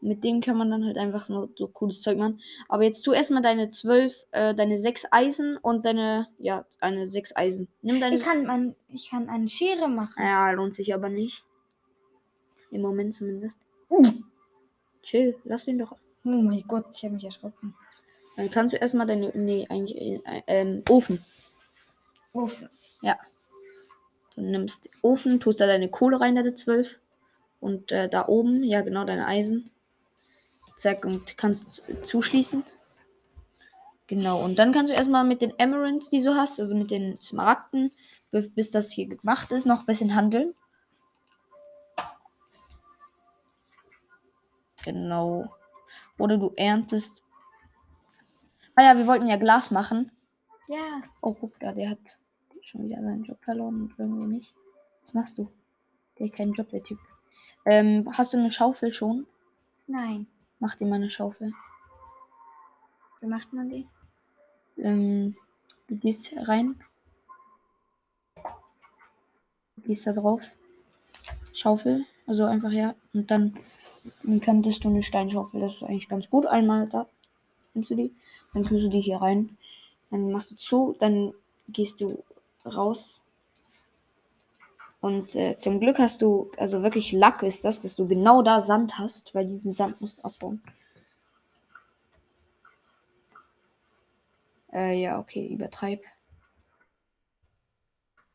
Mit 0.00 0.24
dem 0.24 0.40
kann 0.40 0.56
man 0.56 0.70
dann 0.70 0.84
halt 0.84 0.98
einfach 0.98 1.24
so, 1.24 1.48
so 1.54 1.68
cooles 1.68 2.02
Zeug 2.02 2.18
machen. 2.18 2.40
Aber 2.68 2.82
jetzt 2.82 3.02
tu 3.02 3.12
erstmal 3.12 3.42
deine 3.42 3.70
12, 3.70 4.26
äh, 4.32 4.54
deine 4.54 4.78
6 4.78 5.06
Eisen 5.12 5.56
und 5.58 5.84
deine, 5.84 6.28
ja, 6.38 6.64
eine 6.80 7.06
6 7.06 7.36
Eisen. 7.36 7.68
Nimm 7.82 8.00
deine. 8.00 8.16
Ich 8.16 8.22
kann, 8.22 8.44
man, 8.44 8.74
ich 8.88 9.10
kann 9.10 9.28
eine 9.28 9.48
Schere 9.48 9.88
machen. 9.88 10.20
ja, 10.20 10.50
lohnt 10.50 10.74
sich 10.74 10.92
aber 10.92 11.08
nicht. 11.08 11.44
Im 12.70 12.82
Moment 12.82 13.14
zumindest. 13.14 13.58
Mhm. 13.90 14.24
Chill, 15.02 15.36
lass 15.44 15.66
den 15.66 15.78
doch. 15.78 15.92
Oh 16.24 16.28
mein 16.30 16.64
Gott, 16.66 16.86
ich 16.94 17.04
habe 17.04 17.14
mich 17.14 17.24
erschrocken. 17.24 17.74
Dann 18.36 18.50
kannst 18.50 18.72
du 18.72 18.78
erstmal 18.78 19.06
deine, 19.06 19.30
nee, 19.34 19.66
eigentlich, 19.68 19.96
äh, 19.96 20.42
ähm, 20.46 20.82
Ofen. 20.88 21.22
Ofen. 22.32 22.68
Du 24.34 24.42
nimmst 24.42 24.84
den 24.84 24.92
Ofen, 25.02 25.40
tust 25.40 25.60
da 25.60 25.66
deine 25.66 25.88
Kohle 25.88 26.20
rein, 26.20 26.34
deine 26.34 26.54
12. 26.54 27.00
Und 27.60 27.92
äh, 27.92 28.08
da 28.08 28.26
oben, 28.28 28.64
ja 28.64 28.80
genau, 28.80 29.04
deine 29.04 29.26
Eisen. 29.26 29.70
Zack, 30.76 31.04
und 31.04 31.36
kannst 31.36 31.82
zuschließen. 32.04 32.64
Genau, 34.06 34.42
und 34.42 34.58
dann 34.58 34.72
kannst 34.72 34.92
du 34.92 34.96
erstmal 34.96 35.24
mit 35.24 35.42
den 35.42 35.56
Emeralds, 35.58 36.10
die 36.10 36.22
du 36.22 36.34
hast, 36.34 36.58
also 36.60 36.74
mit 36.74 36.90
den 36.90 37.20
Smaragden, 37.20 37.92
bis, 38.30 38.52
bis 38.52 38.70
das 38.70 38.90
hier 38.90 39.06
gemacht 39.06 39.52
ist, 39.52 39.66
noch 39.66 39.80
ein 39.80 39.86
bisschen 39.86 40.14
handeln. 40.14 40.54
Genau. 44.84 45.54
Oder 46.18 46.36
du 46.38 46.52
erntest. 46.56 47.21
Ah 48.74 48.82
ja, 48.82 48.96
wir 48.96 49.06
wollten 49.06 49.28
ja 49.28 49.36
Glas 49.36 49.70
machen. 49.70 50.10
Ja. 50.68 51.02
Oh, 51.20 51.34
guck 51.34 51.58
da, 51.60 51.72
der 51.72 51.90
hat 51.90 51.98
schon 52.62 52.84
wieder 52.84 53.02
seinen 53.02 53.24
Job 53.24 53.38
verloren 53.42 53.82
und 53.82 53.94
irgendwie 53.98 54.26
nicht. 54.26 54.54
Was 55.00 55.14
machst 55.14 55.38
du? 55.38 55.50
Der 56.18 56.26
hat 56.26 56.34
keinen 56.34 56.54
Job, 56.54 56.68
der 56.70 56.82
Typ. 56.82 56.98
Ähm, 57.66 58.08
hast 58.16 58.32
du 58.32 58.38
eine 58.38 58.52
Schaufel 58.52 58.94
schon? 58.94 59.26
Nein. 59.86 60.26
Mach 60.58 60.76
dir 60.76 60.86
mal 60.86 60.96
eine 60.96 61.10
Schaufel. 61.10 61.52
Wie 63.20 63.26
macht 63.26 63.52
man 63.52 63.68
die? 63.68 63.86
Ähm, 64.78 65.36
du 65.88 65.96
gehst 65.96 66.32
rein. 66.48 66.80
Du 69.76 69.82
gehst 69.82 70.06
da 70.06 70.12
drauf. 70.12 70.42
Schaufel. 71.52 72.06
Also 72.26 72.44
einfach 72.44 72.70
ja. 72.70 72.94
Und 73.12 73.30
dann, 73.30 73.58
dann 74.22 74.40
könntest 74.40 74.84
du 74.84 74.88
eine 74.88 75.02
Steinschaufel. 75.02 75.60
Das 75.60 75.74
ist 75.74 75.82
eigentlich 75.82 76.08
ganz 76.08 76.30
gut. 76.30 76.46
Einmal 76.46 76.88
da. 76.88 77.06
Nimmst 77.74 77.90
du 77.90 77.94
die. 77.94 78.14
Dann 78.52 78.64
tust 78.64 78.84
du 78.84 78.88
die 78.88 79.00
hier 79.00 79.18
rein. 79.18 79.56
Dann 80.10 80.30
machst 80.32 80.50
du 80.50 80.56
zu. 80.56 80.96
Dann 80.98 81.32
gehst 81.68 82.00
du 82.00 82.22
raus. 82.66 83.20
Und 85.00 85.34
äh, 85.34 85.56
zum 85.56 85.80
Glück 85.80 85.98
hast 85.98 86.22
du, 86.22 86.52
also 86.56 86.82
wirklich 86.82 87.10
Lack 87.10 87.42
ist 87.42 87.64
das, 87.64 87.80
dass 87.80 87.96
du 87.96 88.06
genau 88.06 88.40
da 88.42 88.62
Sand 88.62 88.98
hast, 88.98 89.34
weil 89.34 89.46
diesen 89.46 89.72
Sand 89.72 90.00
musst 90.00 90.18
du 90.18 90.22
abbauen. 90.22 90.62
Äh, 94.72 95.00
ja, 95.00 95.18
okay, 95.18 95.46
übertreib. 95.48 96.04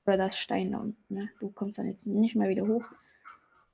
Oder 0.05 0.17
das 0.17 0.37
Stein 0.37 0.71
da 0.71 0.79
unten, 0.79 1.13
ne? 1.13 1.29
Du 1.39 1.49
kommst 1.49 1.77
dann 1.77 1.87
jetzt 1.87 2.05
nicht 2.05 2.35
mehr 2.35 2.49
wieder 2.49 2.67
hoch. 2.67 2.85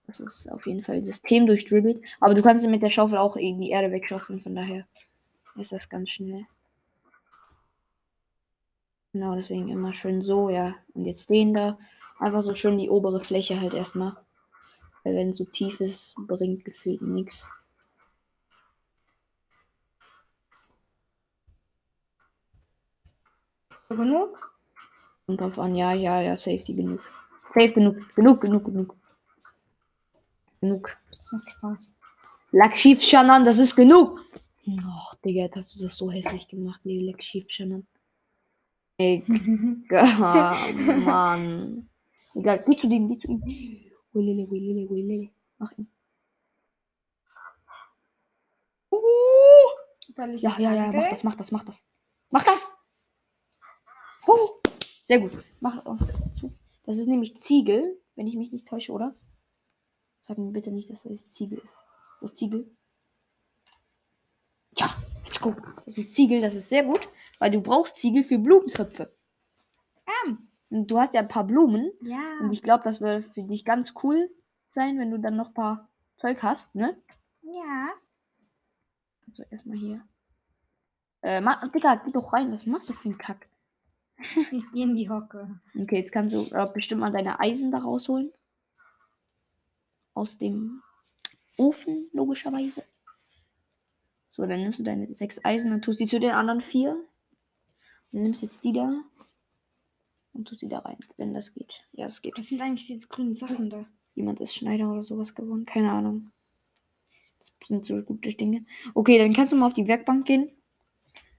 Das 0.08 0.19
ist 0.19 0.52
auf 0.52 0.65
jeden 0.67 0.84
Fall 0.84 1.04
System 1.06 1.45
durchdribbelt. 1.45 2.04
Aber 2.19 2.34
du 2.34 2.41
kannst 2.41 2.67
mit 2.67 2.82
der 2.82 2.89
Schaufel 2.89 3.17
auch 3.17 3.36
irgendwie 3.36 3.69
Erde 3.69 3.91
wegschaufeln, 3.91 4.39
von 4.39 4.56
daher 4.56 4.86
ist 5.56 5.72
das 5.72 5.89
ganz 5.89 6.10
schnell. 6.10 6.46
Genau, 9.13 9.36
deswegen 9.36 9.70
immer 9.70 9.94
schön 9.94 10.24
so, 10.24 10.50
ja. 10.50 10.76
Und 10.94 11.06
jetzt 11.06 11.30
den 11.30 11.54
da. 11.54 11.78
Einfach 12.20 12.42
so 12.42 12.56
schön 12.56 12.78
die 12.78 12.89
obere 12.89 13.24
Fläche 13.24 13.60
halt 13.60 13.74
erstmal. 13.74 14.13
Weil 15.04 15.16
wenn 15.16 15.34
so 15.34 15.46
tief 15.46 15.80
ist, 15.82 16.16
bringt 16.18 16.66
gefühlt 16.66 17.02
nichts. 17.02 17.48
So 23.89 23.96
genug? 23.96 24.52
Und 25.28 25.39
drauf 25.39 25.60
an, 25.60 25.76
ja, 25.76 25.94
ja, 25.94 26.22
ja, 26.22 26.36
safety 26.36 26.74
genug. 26.74 27.02
Safe 27.54 27.74
genug, 27.74 28.16
genug, 28.16 28.42
genug, 28.42 28.66
genug. 28.66 28.96
Genug. 30.60 30.98
Das 31.12 31.32
macht 31.32 31.52
Spaß. 31.52 31.92
Lackschief 32.52 33.02
Shannon, 33.02 33.46
das 33.46 33.58
ist 33.60 33.76
genug. 33.76 34.20
Och, 34.65 35.15
Digga, 35.26 35.49
hast 35.56 35.76
du 35.76 35.80
das 35.80 35.97
so 35.97 36.10
hässlich 36.10 36.47
gemacht, 36.47 36.82
nee, 36.86 36.99
Lackschief 36.99 37.49
Shannon. 37.49 37.86
Ey, 38.97 39.23
Mann. 41.06 41.89
Egal, 42.34 42.63
geh 42.65 42.80
zu 42.80 42.88
dem, 42.88 43.10
geh 43.10 43.19
zu 43.19 43.28
ihm. 43.28 43.43
Willele, 44.13 44.49
willele, 44.49 44.89
willele. 44.89 45.30
Mach 45.58 45.71
ihn. 45.78 45.88
Uh, 48.91 48.97
ja, 50.38 50.60
ja, 50.60 50.73
ja, 50.73 50.91
mach 50.93 51.10
das, 51.10 51.23
mach 51.23 51.36
das, 51.36 51.52
mach 51.52 51.63
das. 51.63 51.84
Mach 52.30 52.43
das! 52.43 52.71
Huh. 54.28 54.62
Sehr 55.06 55.19
gut. 55.19 55.32
Mach 55.60 55.86
auch 55.86 55.97
zu. 56.39 56.54
Das 56.86 56.97
ist 56.97 57.08
nämlich 57.08 57.36
Ziegel, 57.36 57.99
wenn 58.15 58.28
ich 58.28 58.36
mich 58.36 58.52
nicht 58.52 58.67
täusche, 58.67 58.93
oder? 58.93 59.15
Sag 60.19 60.38
mir 60.38 60.52
bitte 60.52 60.71
nicht, 60.71 60.89
dass 60.89 61.04
das 61.04 61.30
Ziegel 61.32 61.58
ist. 61.58 61.76
Ist 62.13 62.21
das 62.21 62.34
Ziegel? 62.34 62.73
Ja, 64.77 64.95
let's 65.25 65.39
go. 65.41 65.55
Das 65.86 65.97
ist 65.97 66.13
Ziegel, 66.13 66.41
das 66.41 66.55
ist 66.55 66.69
sehr 66.69 66.83
gut, 66.83 67.01
weil 67.39 67.51
du 67.51 67.62
brauchst 67.62 67.97
Ziegel 67.97 68.23
für 68.23 68.38
Blumentöpfe. 68.39 69.13
Ähm, 70.25 70.47
Und 70.69 70.88
du 70.89 70.99
hast 70.99 71.13
ja 71.13 71.21
ein 71.21 71.27
paar 71.27 71.43
Blumen. 71.45 71.91
ja. 72.01 72.19
Und 72.41 72.51
ich 72.51 72.62
glaube, 72.63 72.83
das 72.83 72.99
würde 73.01 73.23
für 73.23 73.43
dich 73.43 73.63
ganz 73.65 73.93
cool 74.03 74.29
sein, 74.67 74.97
wenn 74.99 75.12
du 75.12 75.17
dann 75.19 75.36
noch 75.36 75.49
ein 75.49 75.53
paar 75.53 75.89
Zeug 76.17 76.41
hast, 76.43 76.73
ne? 76.75 76.97
Ja. 77.43 77.89
Also 79.27 79.43
erstmal 79.49 79.77
hier. 79.77 80.01
Äh, 81.21 81.41
mach, 81.41 81.65
Digga, 81.71 81.95
geh 81.95 82.12
doch 82.12 82.33
rein. 82.33 82.51
Was 82.51 82.65
machst 82.65 82.89
du 82.89 82.93
für 82.93 83.09
einen 83.09 83.17
Kack? 83.17 83.47
Ich 84.51 84.71
gehe 84.71 84.83
in 84.86 84.95
die 84.95 85.09
Hocke. 85.09 85.59
Okay, 85.77 85.97
jetzt 85.97 86.12
kannst 86.12 86.36
du 86.36 86.55
äh, 86.55 86.67
bestimmt 86.73 87.01
mal 87.01 87.12
deine 87.12 87.39
Eisen 87.39 87.71
da 87.71 87.79
rausholen. 87.79 88.31
Aus 90.13 90.38
dem 90.38 90.81
Ofen, 91.57 92.09
logischerweise. 92.13 92.83
So, 94.36 94.48
dann 94.48 94.62
nimmst 94.62 94.80
du 94.80 94.84
deine 94.84 95.13
sechs 95.13 95.46
Eisen 95.46 95.72
und 95.74 95.84
tust 95.86 96.00
die 96.00 96.08
zu 96.08 96.19
den 96.19 96.32
anderen 96.32 96.60
vier. 96.60 96.93
Und 98.12 98.24
nimmst 98.24 98.41
jetzt 98.41 98.63
die 98.63 98.74
da. 98.74 98.91
Und 100.34 100.48
tust 100.48 100.63
die 100.63 100.67
da 100.67 100.80
rein, 100.80 100.98
wenn 101.17 101.36
das 101.36 101.54
geht. 101.54 101.84
Ja, 101.91 102.06
das 102.06 102.24
geht. 102.24 102.36
Was 102.36 102.48
sind 102.48 102.60
eigentlich 102.60 102.88
diese 102.88 103.08
grünen 103.08 103.36
Sachen 103.36 103.69
da? 103.69 103.86
Jemand 104.15 104.39
ist 104.39 104.56
Schneider 104.56 104.91
oder 104.91 105.04
sowas 105.04 105.36
geworden. 105.36 105.67
Keine 105.67 105.91
Ahnung. 105.91 106.32
Das 107.38 107.52
sind 107.63 107.86
so 107.86 108.02
gute 108.02 108.34
Dinge. 108.34 108.65
Okay, 108.96 109.19
dann 109.19 109.34
kannst 109.34 109.54
du 109.54 109.56
mal 109.56 109.67
auf 109.67 109.76
die 109.76 109.88
Werkbank 109.88 110.26
gehen. 110.26 110.50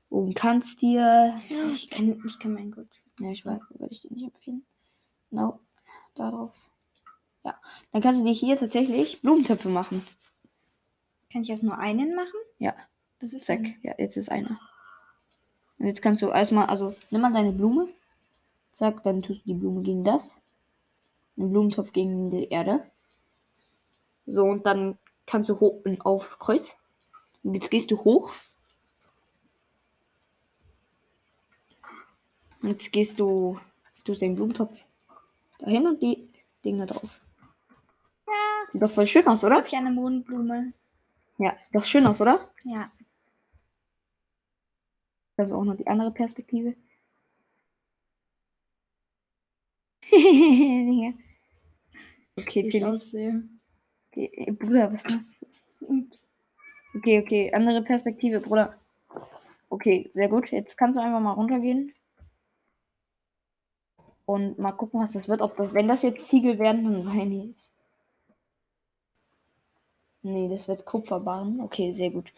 Und 0.09 0.37
kannst 0.37 0.81
dir. 0.81 1.41
Ich 1.73 1.91
kann, 1.91 2.23
ich 2.25 2.39
kann 2.39 2.55
meinen 2.55 2.71
gut. 2.71 2.87
Ja, 3.19 3.33
ich 3.33 3.45
weiß, 3.45 3.61
würde 3.71 3.89
ich 3.91 4.03
dir 4.03 4.13
nicht 4.13 4.27
empfehlen. 4.27 4.65
No, 5.31 5.59
da 6.15 6.31
drauf. 6.31 6.65
Ja, 7.45 7.61
dann 7.91 8.03
kannst 8.03 8.21
du 8.21 8.25
dir 8.25 8.33
hier 8.33 8.57
tatsächlich 8.57 9.21
Blumentöpfe 9.21 9.69
machen. 9.69 10.07
Kann 11.35 11.43
ich 11.43 11.53
auch 11.53 11.63
nur 11.63 11.77
einen 11.77 12.15
machen? 12.15 12.31
Ja, 12.61 12.75
Das 13.19 13.33
ist 13.33 13.45
zack. 13.47 13.59
ein- 13.59 13.77
Ja, 13.83 13.93
jetzt 13.99 14.17
ist 14.17 14.31
einer. 14.31 14.61
Und 15.81 15.87
jetzt 15.89 16.01
kannst 16.01 16.23
du 16.23 16.29
erstmal, 16.29 16.67
also 16.67 16.95
nimm 17.11 17.23
mal 17.23 17.33
deine 17.33 17.51
Blume. 17.51 17.89
Zack, 18.73 19.03
dann 19.03 19.21
tust 19.21 19.41
du 19.41 19.47
die 19.49 19.55
Blume 19.59 19.83
gegen 19.83 20.05
das. 20.05 20.41
Den 21.37 21.51
Blumentopf 21.51 21.93
gegen 21.93 22.31
die 22.31 22.49
Erde. 22.51 22.89
So, 24.27 24.45
und 24.45 24.65
dann 24.65 24.97
kannst 25.27 25.49
du 25.51 25.59
hoch 25.59 25.83
und 25.85 26.01
auf 26.07 26.39
Kreuz. 26.39 26.77
Und 27.43 27.55
jetzt 27.55 27.69
gehst 27.73 27.91
du 27.91 27.99
hoch. 28.05 28.33
Und 32.63 32.69
jetzt 32.71 32.93
gehst 32.93 33.19
du, 33.19 33.59
du 34.05 34.15
den 34.15 34.37
Blumentopf 34.37 34.79
dahin 35.59 35.89
und 35.89 36.01
die 36.01 36.29
Dinger 36.65 36.87
drauf. 36.87 37.21
Ja. 38.29 38.33
Sieht 38.71 38.81
doch 38.83 38.91
voll 38.91 39.09
schön 39.09 39.27
aus, 39.27 39.43
oder? 39.43 39.57
Habe 39.57 39.67
ich 39.67 39.75
eine 39.75 39.91
Mondblume? 39.91 40.73
Ja, 41.39 41.57
sieht 41.61 41.75
doch 41.75 41.85
schön 41.85 42.07
aus, 42.07 42.21
oder? 42.21 42.41
Ja. 42.65 42.91
Also 45.37 45.57
auch 45.57 45.65
noch 45.65 45.77
die 45.77 45.87
andere 45.87 46.11
Perspektive. 46.13 46.75
Okay, 52.37 52.63
ich 52.67 52.73
Tilly. 52.73 52.85
aussehe. 52.85 53.45
Okay, 54.11 54.51
Bruder, 54.59 54.93
was 54.93 55.05
machst 55.05 55.43
du? 55.43 55.87
Ups. 55.87 56.29
Okay, 56.97 57.21
okay, 57.21 57.53
andere 57.53 57.83
Perspektive, 57.83 58.41
Bruder. 58.41 58.79
Okay, 59.69 60.07
sehr 60.11 60.29
gut. 60.29 60.51
Jetzt 60.51 60.77
kannst 60.77 60.97
du 60.97 61.03
einfach 61.03 61.21
mal 61.21 61.33
runtergehen. 61.33 61.93
Und 64.27 64.59
mal 64.59 64.73
gucken, 64.73 65.01
was 65.01 65.13
das 65.13 65.29
wird. 65.29 65.43
Ob 65.43 65.57
das, 65.57 65.75
wenn 65.75 65.89
das 65.89 66.03
jetzt 66.03 66.29
Ziegel 66.29 66.59
werden, 66.59 66.85
dann 66.85 67.07
weine 67.07 67.51
ich. 67.51 67.71
Nee, 70.25 70.49
das 70.49 70.69
wird 70.69 70.87
Kupferbahn. 70.87 71.61
Okay, 71.61 71.93
sehr 71.93 72.11
gut. 72.11 72.33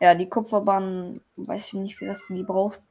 Ja, 0.00 0.14
die 0.14 0.28
Kupferbahn, 0.28 1.20
weiß 1.36 1.66
ich 1.66 1.72
nicht, 1.74 1.96
für 1.96 2.08
was 2.08 2.24
du 2.26 2.34
die 2.34 2.44
brauchst. 2.44 2.84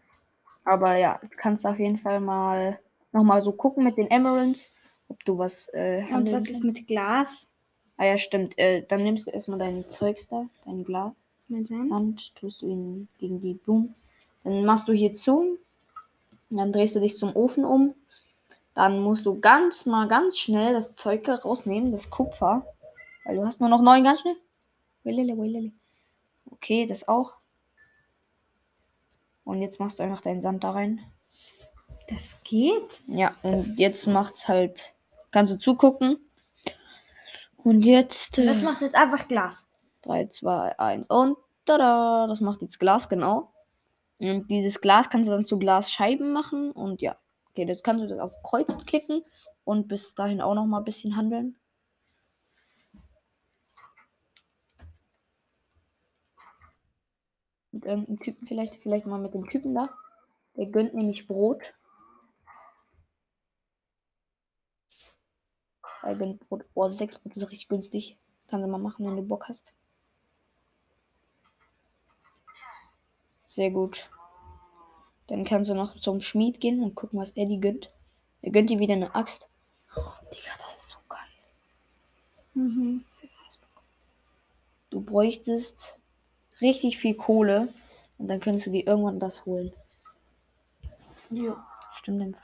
Aber 0.65 0.97
ja, 0.97 1.19
du 1.23 1.29
kannst 1.37 1.65
auf 1.65 1.79
jeden 1.79 1.97
Fall 1.97 2.19
mal 2.19 2.77
nochmal 3.13 3.41
so 3.43 3.53
gucken 3.53 3.85
mit 3.85 3.97
den 3.97 4.11
Emeralds, 4.11 4.73
ob 5.07 5.23
du 5.23 5.37
was 5.37 5.67
äh, 5.73 6.03
Und 6.13 6.31
was 6.31 6.49
ist 6.49 6.63
mit 6.63 6.85
Glas? 6.85 7.47
Ah 7.95 8.05
ja, 8.05 8.17
stimmt. 8.17 8.57
Äh, 8.57 8.85
dann 8.87 9.03
nimmst 9.03 9.27
du 9.27 9.31
erstmal 9.31 9.59
dein 9.59 9.89
Zeugs 9.89 10.27
da, 10.27 10.45
dein 10.65 10.83
Glas. 10.83 11.13
Mit 11.47 11.69
Sand? 11.69 11.91
Hand, 11.91 12.35
tust 12.35 12.61
du 12.61 12.67
ihn 12.67 13.07
gegen 13.19 13.41
die 13.41 13.53
Blumen. 13.53 13.95
Dann 14.43 14.65
machst 14.65 14.87
du 14.87 14.93
hier 14.93 15.13
zu. 15.13 15.57
Und 16.49 16.57
dann 16.57 16.73
drehst 16.73 16.95
du 16.95 16.99
dich 16.99 17.17
zum 17.17 17.35
Ofen 17.35 17.63
um. 17.63 17.95
Dann 18.73 18.99
musst 18.99 19.25
du 19.25 19.39
ganz 19.39 19.85
mal 19.85 20.09
ganz 20.09 20.37
schnell 20.37 20.73
das 20.73 20.95
Zeug 20.95 21.27
rausnehmen, 21.29 21.91
das 21.93 22.09
Kupfer. 22.09 22.65
Weil 23.23 23.35
du 23.35 23.45
hast 23.45 23.59
nur 23.59 23.69
noch 23.69 23.81
neun 23.81 24.03
ganz 24.03 24.21
schnell. 24.21 24.35
Okay, 26.49 26.85
das 26.85 27.07
auch. 27.07 27.35
Und 29.43 29.61
jetzt 29.61 29.79
machst 29.79 29.99
du 29.99 30.03
einfach 30.03 30.21
deinen 30.21 30.41
Sand 30.41 30.63
da 30.63 30.71
rein. 30.71 30.99
Das 32.07 32.41
geht? 32.43 33.01
Ja, 33.07 33.35
und 33.41 33.79
jetzt 33.79 34.05
macht's 34.07 34.47
halt. 34.47 34.93
Kannst 35.31 35.53
du 35.53 35.57
zugucken. 35.57 36.17
Und 37.57 37.83
jetzt. 37.83 38.37
Das 38.37 38.57
Äh, 38.57 38.63
macht 38.63 38.81
jetzt 38.81 38.95
einfach 38.95 39.27
Glas. 39.27 39.67
3, 40.03 40.27
2, 40.27 40.79
1 40.79 41.07
und 41.09 41.37
tada! 41.65 42.25
Das 42.27 42.41
macht 42.41 42.61
jetzt 42.61 42.79
Glas, 42.79 43.07
genau. 43.07 43.51
Und 44.19 44.49
dieses 44.49 44.81
Glas 44.81 45.09
kannst 45.09 45.27
du 45.27 45.31
dann 45.31 45.45
zu 45.45 45.59
Glasscheiben 45.59 46.31
machen 46.33 46.71
und 46.71 47.01
ja. 47.01 47.17
Okay, 47.51 47.67
jetzt 47.67 47.83
kannst 47.83 48.03
du 48.03 48.07
das 48.07 48.19
auf 48.19 48.41
Kreuz 48.43 48.75
klicken 48.85 49.23
und 49.63 49.87
bis 49.87 50.15
dahin 50.15 50.41
auch 50.41 50.55
noch 50.55 50.65
mal 50.65 50.79
ein 50.79 50.85
bisschen 50.85 51.15
handeln. 51.15 51.55
Mit 57.81 57.89
irgendeinem 57.89 58.19
Typen 58.19 58.45
vielleicht, 58.45 58.75
vielleicht 58.75 59.07
mal 59.07 59.17
mit 59.17 59.33
dem 59.33 59.49
Typen 59.49 59.73
da. 59.73 59.89
Der 60.55 60.67
gönnt 60.67 60.93
nämlich 60.93 61.25
Brot. 61.25 61.73
Er 66.03 66.13
gönnt 66.13 66.47
Brot. 66.47 66.63
Oh, 66.75 66.91
sechs 66.91 67.17
Brot 67.17 67.35
ist 67.35 67.49
richtig 67.49 67.69
günstig. 67.69 68.17
Kannst 68.47 68.67
du 68.67 68.69
mal 68.69 68.77
machen, 68.77 69.07
wenn 69.07 69.15
du 69.15 69.23
Bock 69.23 69.49
hast. 69.49 69.73
Sehr 73.41 73.71
gut. 73.71 74.11
Dann 75.25 75.43
kannst 75.43 75.71
du 75.71 75.73
noch 75.73 75.97
zum 75.97 76.21
Schmied 76.21 76.59
gehen 76.59 76.83
und 76.83 76.93
gucken, 76.93 77.19
was 77.19 77.31
er 77.31 77.47
die 77.47 77.59
gönnt. 77.59 77.91
Er 78.43 78.51
gönnt 78.51 78.69
dir 78.69 78.77
wieder 78.77 78.93
eine 78.93 79.15
Axt. 79.15 79.49
Oh, 79.95 80.13
Digga, 80.31 80.51
das 80.59 80.77
ist 80.77 80.89
so 80.89 80.99
geil. 81.09 81.19
Mhm. 82.53 83.05
Du 84.91 85.01
bräuchtest 85.01 86.00
richtig 86.61 86.97
viel 86.97 87.15
Kohle 87.15 87.69
und 88.17 88.27
dann 88.27 88.39
könntest 88.39 88.67
du 88.67 88.71
dir 88.71 88.87
irgendwann 88.87 89.19
das 89.19 89.45
holen. 89.45 89.73
Ja. 91.29 91.65
Stimmt 91.93 92.21
im 92.21 92.33
Fall. 92.33 92.43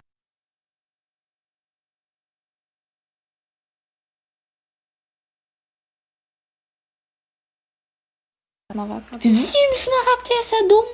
Wieso 9.20 9.41
ist 9.41 9.53
die 9.53 9.80
Smaragd? 9.80 10.30
Der 10.30 10.41
ist 10.41 10.51
ja 10.51 10.68
dumm. 10.68 10.86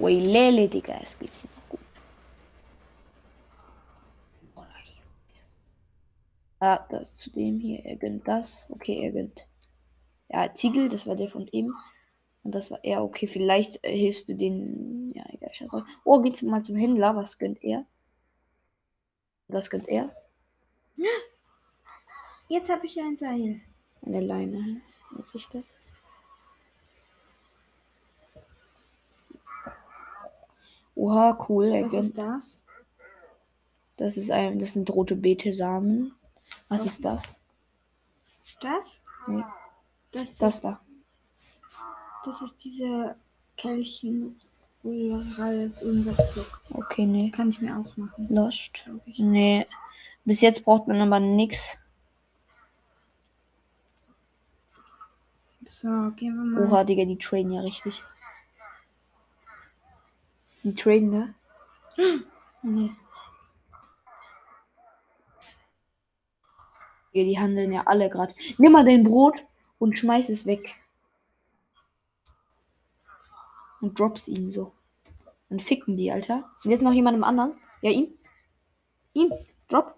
Ui, 0.00 0.20
Lele, 0.20 0.68
Digga, 0.68 0.98
es 1.02 1.18
geht's 1.18 1.44
noch 1.44 1.68
gut. 1.68 1.80
Ah, 6.62 6.78
das 6.90 7.14
zu 7.14 7.30
dem 7.30 7.58
hier. 7.58 7.84
Er 7.84 7.96
gönnt 7.96 8.28
das. 8.28 8.66
Okay, 8.70 9.02
er 9.02 9.12
gönnt. 9.12 9.46
Ja, 10.32 10.52
Ziegel, 10.54 10.88
das 10.88 11.06
war 11.06 11.16
der 11.16 11.28
von 11.28 11.46
ihm. 11.48 11.74
Und 12.42 12.54
das 12.54 12.70
war 12.70 12.82
er. 12.84 13.02
Okay, 13.02 13.26
vielleicht 13.26 13.84
äh, 13.84 13.94
hilfst 13.96 14.28
du 14.28 14.34
den. 14.34 15.12
Ja, 15.14 15.24
egal. 15.28 15.52
Scheiße. 15.52 15.84
Oh, 16.04 16.20
geht's 16.22 16.42
mal 16.42 16.62
zum 16.62 16.76
Händler. 16.76 17.14
Was 17.16 17.38
gönnt 17.38 17.62
er? 17.62 17.84
Was 19.48 19.68
gönnt 19.68 19.88
er? 19.88 20.14
Jetzt 22.48 22.68
habe 22.70 22.86
ich 22.86 22.98
ein 23.00 23.18
Seil. 23.18 23.60
Eine 24.02 24.20
Leine. 24.20 24.80
Was 25.12 25.34
ist 25.34 25.48
das? 25.52 25.66
Oha, 30.94 31.38
cool. 31.48 31.66
Er 31.66 31.84
Was 31.86 31.92
ist 31.92 32.18
das? 32.18 32.66
Das 33.96 34.16
ist 34.16 34.30
ein, 34.30 34.58
das 34.58 34.72
sind 34.72 34.90
rote 34.90 35.16
Beete-Samen. 35.16 36.14
Was 36.68 36.80
Okay. 36.80 36.90
ist 36.90 37.04
das? 37.04 37.40
Das? 38.60 39.02
Ja. 39.28 39.54
Das, 40.12 40.34
das, 40.36 40.38
Das 40.38 40.60
da. 40.60 40.80
das 42.24 42.42
ist 42.42 42.64
diese 42.64 43.16
Kelchen. 43.56 44.38
Ural, 44.82 45.70
irgendwas 45.82 46.32
Block. 46.32 46.60
Okay, 46.72 47.04
nee. 47.04 47.30
Kann 47.30 47.50
ich 47.50 47.60
mir 47.60 47.76
auch 47.76 47.96
machen, 47.98 48.26
Lost. 48.30 48.82
Nee. 49.18 49.66
Bis 50.24 50.40
jetzt 50.40 50.64
braucht 50.64 50.88
man 50.88 51.00
aber 51.02 51.20
nix. 51.20 51.76
So, 55.66 55.88
gehen 56.16 56.34
wir 56.34 56.44
mal. 56.44 56.66
Oha, 56.66 56.84
Digga, 56.84 57.04
die 57.04 57.18
traden 57.18 57.52
ja 57.52 57.60
richtig. 57.60 58.02
Die 60.62 60.74
traden, 60.74 61.10
ne? 61.10 61.34
Nee. 62.62 62.90
Die 67.14 67.38
handeln 67.38 67.72
ja 67.72 67.82
alle 67.86 68.08
gerade. 68.10 68.34
Nimm 68.58 68.72
mal 68.72 68.84
dein 68.84 69.02
Brot 69.04 69.40
und 69.80 69.98
schmeiß 69.98 70.28
es 70.28 70.46
weg. 70.46 70.76
Und 73.80 73.98
drops 73.98 74.28
ihn 74.28 74.52
so. 74.52 74.72
Dann 75.48 75.58
ficken 75.58 75.96
die, 75.96 76.12
Alter. 76.12 76.48
Und 76.62 76.70
jetzt 76.70 76.82
noch 76.82 76.92
jemandem 76.92 77.24
anderen. 77.24 77.54
Ja, 77.80 77.90
ihm. 77.90 78.12
Ihm. 79.14 79.32
Drop. 79.68 79.96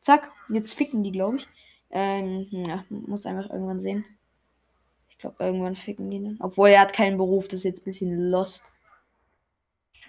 Zack. 0.00 0.30
Und 0.48 0.54
jetzt 0.54 0.74
ficken 0.74 1.02
die, 1.02 1.12
glaube 1.12 1.38
ich. 1.38 1.48
Ähm, 1.90 2.46
ja, 2.50 2.84
muss 2.90 3.26
einfach 3.26 3.50
irgendwann 3.50 3.80
sehen. 3.80 4.04
Ich 5.08 5.18
glaube, 5.18 5.42
irgendwann 5.42 5.76
ficken 5.76 6.10
die 6.10 6.22
dann. 6.22 6.36
Obwohl 6.40 6.68
er 6.68 6.82
hat 6.82 6.92
keinen 6.92 7.16
Beruf, 7.16 7.48
das 7.48 7.60
ist 7.60 7.64
jetzt 7.64 7.80
ein 7.80 7.84
bisschen 7.84 8.30
lost. 8.30 8.70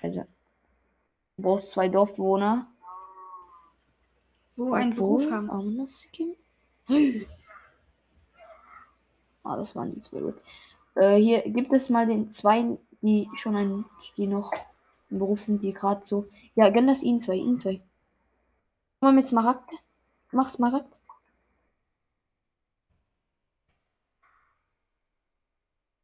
Also. 0.01 0.25
Du 1.37 1.43
brauchst 1.43 1.71
zwei 1.71 1.87
Dorfbewohner. 1.87 2.67
Wo 4.57 4.73
einen 4.73 4.91
Obwohl, 4.91 5.19
Beruf 5.19 5.31
haben. 5.31 5.49
Amnesty? 5.49 6.37
Ah, 9.47 9.55
das 9.55 9.75
waren 9.75 9.93
die 9.93 10.01
zwei. 10.01 10.19
Leute. 10.19 10.41
Äh, 10.95 11.15
hier 11.15 11.41
gibt 11.43 11.71
es 11.71 11.89
mal 11.89 12.05
den 12.05 12.29
zwei, 12.29 12.77
die 13.01 13.29
schon 13.35 13.55
ein, 13.55 13.85
die 14.17 14.27
noch 14.27 14.51
im 15.09 15.19
Beruf 15.19 15.41
sind, 15.41 15.63
die 15.63 15.73
gerade 15.73 16.03
so. 16.03 16.25
Ja, 16.55 16.69
gönn 16.69 16.87
das 16.87 17.01
ihnen 17.01 17.21
zwei, 17.21 17.35
ihnen 17.35 17.61
zwei. 17.61 17.81
Mal 18.99 19.13
mit 19.13 19.27
Smaragd. 19.27 19.71
Mach 20.31 20.49
Smaragd. 20.49 20.91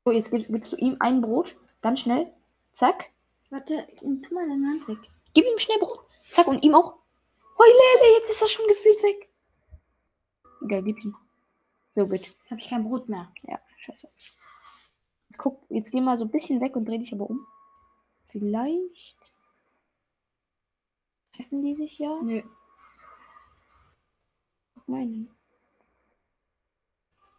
So, 0.06 0.12
jetzt 0.12 0.32
gibst, 0.32 0.50
gibst 0.50 0.72
du 0.72 0.78
ihm 0.78 0.96
ein 1.00 1.22
Brot. 1.22 1.58
Ganz 1.82 2.00
schnell. 2.00 2.32
Zack. 2.72 3.10
Warte, 3.50 3.86
tu 4.00 4.34
mal 4.34 4.48
deine 4.48 4.68
Hand 4.68 4.88
weg. 4.88 5.00
Gib 5.34 5.46
ihm 5.46 5.60
schnell 5.60 5.80
Brot. 5.80 6.00
Zack, 6.30 6.48
und 6.48 6.64
ihm 6.64 6.76
auch. 6.76 6.96
Heulele, 7.58 8.20
jetzt 8.20 8.32
ist 8.32 8.42
er 8.42 8.48
schon 8.48 8.68
gefühlt 8.68 9.04
weg. 9.04 9.30
Egal, 10.62 10.84
gib 10.84 11.04
ihm. 11.04 11.16
So 11.94 12.08
gut. 12.08 12.20
Jetzt 12.20 12.52
habe 12.52 12.60
ich 12.60 12.70
kein 12.70 12.84
Brot 12.84 13.08
mehr. 13.08 13.32
Ja, 13.44 13.60
scheiße. 13.78 14.08
Jetzt 15.30 15.38
guck, 15.38 15.64
jetzt 15.70 15.92
geh 15.92 16.02
mal 16.02 16.18
so 16.18 16.26
ein 16.26 16.32
bisschen 16.32 16.60
weg 16.60 16.76
und 16.76 16.86
dreh 16.86 16.98
dich 16.98 17.14
aber 17.14 17.30
um. 17.30 17.46
Vielleicht. 18.28 19.18
Treffen 21.36 21.64
die 21.64 21.76
sich 21.76 22.00
ja? 22.00 22.20
Nö. 22.22 22.42
Nein. 24.88 25.30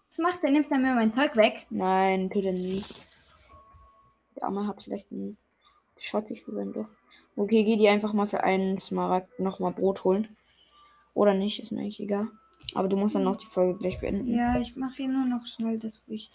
Was 0.08 0.18
macht 0.18 0.42
der? 0.42 0.50
Nimmt 0.50 0.70
er 0.70 0.78
mir 0.78 0.94
mein 0.94 1.12
Zeug 1.12 1.36
weg? 1.36 1.66
Nein, 1.70 2.30
tut 2.30 2.44
er 2.44 2.52
nicht. 2.52 2.94
Der 4.36 4.44
Arme 4.44 4.66
hat 4.66 4.82
vielleicht 4.82 5.10
einen. 5.10 5.36
Schaut 6.00 6.28
sich 6.28 6.44
für 6.44 6.52
sein 6.52 6.72
Dorf. 6.72 6.96
Okay, 7.36 7.64
geh 7.64 7.76
dir 7.76 7.90
einfach 7.90 8.12
mal 8.12 8.28
für 8.28 8.44
einen 8.44 8.78
Smaragd 8.78 9.40
nochmal 9.40 9.72
Brot 9.72 10.04
holen. 10.04 10.36
Oder 11.14 11.34
nicht, 11.34 11.60
ist 11.60 11.72
mir 11.72 11.80
eigentlich 11.80 12.00
egal. 12.00 12.28
Aber 12.74 12.88
du 12.88 12.96
musst 12.96 13.14
dann 13.14 13.24
noch 13.24 13.36
die 13.36 13.46
Folge 13.46 13.78
gleich 13.78 14.00
beenden. 14.00 14.34
Ja, 14.34 14.58
ich 14.58 14.76
mache 14.76 14.96
hier 14.96 15.08
nur 15.08 15.26
noch 15.26 15.46
schnell 15.46 15.78
das, 15.78 16.02
wo 16.06 16.12
ich 16.12 16.30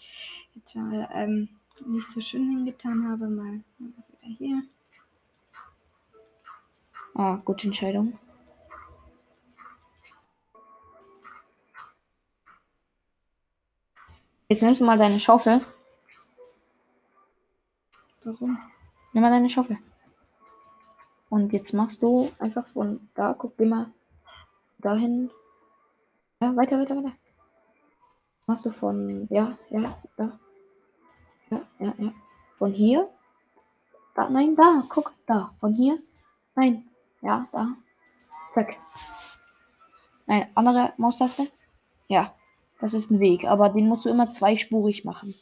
jetzt 0.54 0.74
mal 0.76 1.08
ähm, 1.12 1.48
nicht 1.86 2.08
so 2.08 2.20
schön 2.20 2.48
hingetan 2.48 3.08
habe. 3.08 3.28
Mal 3.28 3.62
wieder 3.78 4.36
hier. 4.38 4.62
Ah, 7.14 7.36
gute 7.44 7.66
Entscheidung. 7.66 8.18
Jetzt 14.48 14.62
nimmst 14.62 14.80
du 14.80 14.84
mal 14.84 14.98
deine 14.98 15.20
Schaufel. 15.20 15.60
Warum? 18.24 18.58
Nimm 19.12 19.22
mal 19.22 19.30
deine 19.30 19.48
Schaufel. 19.48 19.78
Und 21.28 21.52
jetzt 21.52 21.72
machst 21.72 22.02
du 22.02 22.30
einfach 22.38 22.66
von 22.66 23.08
da, 23.14 23.34
guck 23.38 23.56
geh 23.56 23.64
mal 23.64 23.92
dahin. 24.78 25.30
Ja, 26.40 26.56
weiter, 26.56 26.78
weiter, 26.78 26.96
weiter. 26.96 27.12
Machst 28.46 28.64
du 28.64 28.70
von, 28.70 29.28
ja, 29.30 29.58
ja, 29.68 30.02
da. 30.16 30.38
Ja, 31.50 31.60
ja, 31.78 31.94
ja. 31.98 32.12
Von 32.58 32.72
hier. 32.72 33.10
Da, 34.14 34.28
nein, 34.30 34.56
da, 34.56 34.82
guck, 34.88 35.12
da. 35.26 35.54
Von 35.60 35.74
hier. 35.74 36.02
Nein. 36.54 36.88
Ja, 37.20 37.46
da. 37.52 37.76
Zack. 38.54 38.76
Nein, 40.26 40.48
andere 40.54 40.94
Maustaste. 40.96 41.46
Ja, 42.08 42.34
das 42.80 42.94
ist 42.94 43.10
ein 43.10 43.20
Weg, 43.20 43.44
aber 43.44 43.68
den 43.68 43.88
musst 43.88 44.06
du 44.06 44.08
immer 44.08 44.30
zweispurig 44.30 45.04
machen. 45.04 45.34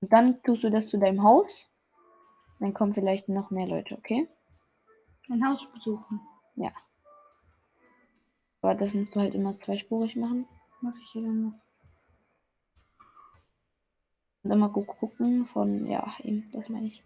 Und 0.00 0.12
dann 0.12 0.42
tust 0.42 0.64
du 0.64 0.70
das 0.70 0.88
zu 0.88 0.98
deinem 0.98 1.22
Haus. 1.22 1.68
Dann 2.60 2.72
kommen 2.72 2.94
vielleicht 2.94 3.28
noch 3.28 3.50
mehr 3.50 3.66
Leute, 3.66 3.96
okay? 3.96 4.28
Ein 5.28 5.46
Haus 5.46 5.70
besuchen. 5.70 6.20
Aber 8.66 8.74
das 8.74 8.94
musst 8.94 9.14
du 9.14 9.20
halt 9.20 9.32
immer 9.32 9.56
zweispurig 9.56 10.16
machen. 10.16 10.44
Mache 10.80 10.98
ich 11.00 11.10
hier 11.12 11.22
dann 11.22 11.40
noch. 11.40 11.52
Und 14.42 14.50
immer 14.50 14.68
gu 14.70 14.84
gucken 14.84 15.46
von, 15.46 15.86
ja, 15.86 16.12
eben, 16.24 16.50
das 16.50 16.68
meine 16.68 16.88
ich. 16.88 17.04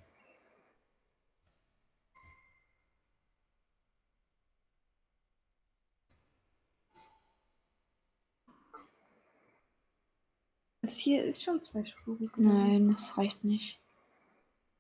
Das 10.80 10.96
hier 10.96 11.24
ist 11.24 11.42
schon 11.42 11.62
zweispurig. 11.62 12.32
oder? 12.38 12.42
Nein, 12.42 12.88
das 12.88 13.18
reicht 13.18 13.44
nicht. 13.44 13.78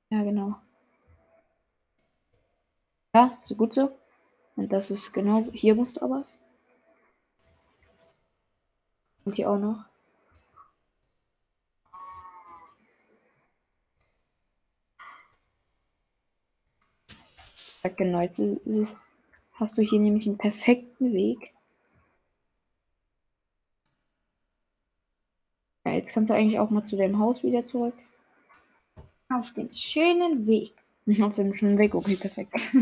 Ja, 0.08 0.22
genau. 0.22 0.54
Ja, 3.14 3.38
so 3.42 3.54
gut 3.54 3.74
so. 3.74 3.94
Und 4.56 4.72
das 4.72 4.90
ist 4.90 5.12
genau, 5.12 5.46
hier 5.52 5.74
musst 5.74 5.98
du 5.98 6.02
aber. 6.06 6.24
Und 9.24 9.36
hier 9.36 9.50
auch 9.50 9.58
noch. 9.58 9.84
Genau, 17.96 18.20
jetzt 18.20 18.40
hast 19.54 19.78
du 19.78 19.82
hier 19.82 20.00
nämlich 20.00 20.26
einen 20.26 20.38
perfekten 20.38 21.12
Weg. 21.12 21.52
Ja, 25.84 25.92
jetzt 25.92 26.12
kannst 26.12 26.30
du 26.30 26.34
eigentlich 26.34 26.58
auch 26.58 26.70
mal 26.70 26.84
zu 26.84 26.96
deinem 26.96 27.18
Haus 27.18 27.42
wieder 27.42 27.66
zurück. 27.66 27.94
Auf 29.30 29.52
dem 29.54 29.70
schönen 29.72 30.46
Weg. 30.46 30.74
Auf 31.22 31.34
dem 31.34 31.54
schönen 31.54 31.78
Weg, 31.78 31.94
okay, 31.94 32.16
perfekt. 32.16 32.52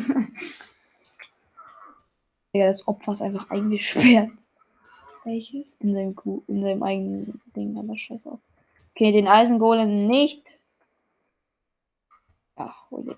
ja, 2.52 2.66
das 2.66 2.86
Opfer 2.88 3.12
ist 3.12 3.22
einfach 3.22 3.48
eingesperrt. 3.50 4.32
Welches? 5.24 5.76
In 5.80 5.94
seinem, 5.94 6.14
Kuh, 6.14 6.42
in 6.46 6.62
seinem 6.62 6.82
eigenen 6.82 7.40
Ding, 7.54 7.76
aber 7.78 7.96
scheiß 7.96 8.26
auf. 8.26 8.40
Okay, 8.94 9.12
den 9.12 9.28
Eisengolem 9.28 10.06
nicht. 10.06 10.44
Ach, 12.56 12.86
oh 12.90 13.00
je. 13.00 13.14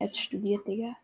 Jetzt 0.00 0.18
studiert, 0.18 0.66
Digga. 0.66 0.96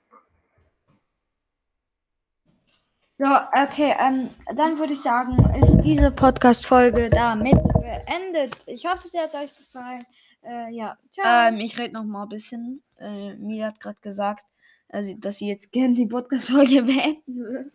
Ja, 3.18 3.50
okay, 3.52 3.94
ähm, 3.98 4.30
dann 4.54 4.78
würde 4.78 4.92
ich 4.92 5.00
sagen, 5.00 5.36
ist 5.60 5.78
diese 5.82 6.10
Podcast-Folge 6.10 7.10
damit 7.10 7.60
beendet. 7.74 8.56
Ich 8.66 8.86
hoffe, 8.86 9.08
sie 9.08 9.18
hat 9.18 9.34
euch 9.34 9.56
gefallen. 9.56 10.04
Äh, 10.44 10.72
ja, 10.72 10.96
ciao. 11.10 11.48
Ähm, 11.48 11.56
ich 11.56 11.76
rede 11.78 11.94
noch 11.94 12.04
mal 12.04 12.22
ein 12.22 12.28
bisschen. 12.28 12.82
Äh, 12.98 13.34
Mila 13.34 13.66
hat 13.66 13.80
gerade 13.80 13.98
gesagt, 14.00 14.44
also, 14.88 15.14
dass 15.14 15.36
sie 15.36 15.48
jetzt 15.48 15.72
gerne 15.72 15.94
die 15.94 16.06
Podcast-Folge 16.06 16.82
beenden 16.84 17.42
will. 17.42 17.72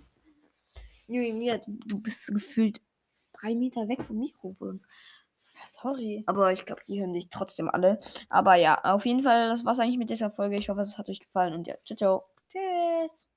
Mila, 1.08 1.58
du, 1.60 1.72
du 1.86 2.00
bist 2.00 2.28
gefühlt 2.28 2.82
drei 3.34 3.56
Meter 3.56 3.88
weg 3.88 4.04
vom 4.04 4.20
Mikrofon. 4.20 4.82
Ja, 5.54 5.62
sorry. 5.70 6.24
Aber 6.26 6.52
ich 6.52 6.66
glaube, 6.66 6.82
die 6.88 7.00
hören 7.00 7.14
dich 7.14 7.30
trotzdem 7.30 7.70
alle. 7.70 8.00
Aber 8.30 8.56
ja, 8.56 8.80
auf 8.84 9.06
jeden 9.06 9.22
Fall, 9.22 9.50
das 9.50 9.66
war's 9.66 9.80
eigentlich 9.80 9.98
mit 9.98 10.10
dieser 10.10 10.32
Folge. 10.32 10.58
Ich 10.58 10.70
hoffe, 10.70 10.82
es 10.82 10.98
hat 10.98 11.10
euch 11.10 11.20
gefallen 11.20 11.54
und 11.54 11.68
ja, 11.68 11.76
ciao, 11.86 11.98
ciao. 11.98 12.24
Tschüss. 12.52 13.28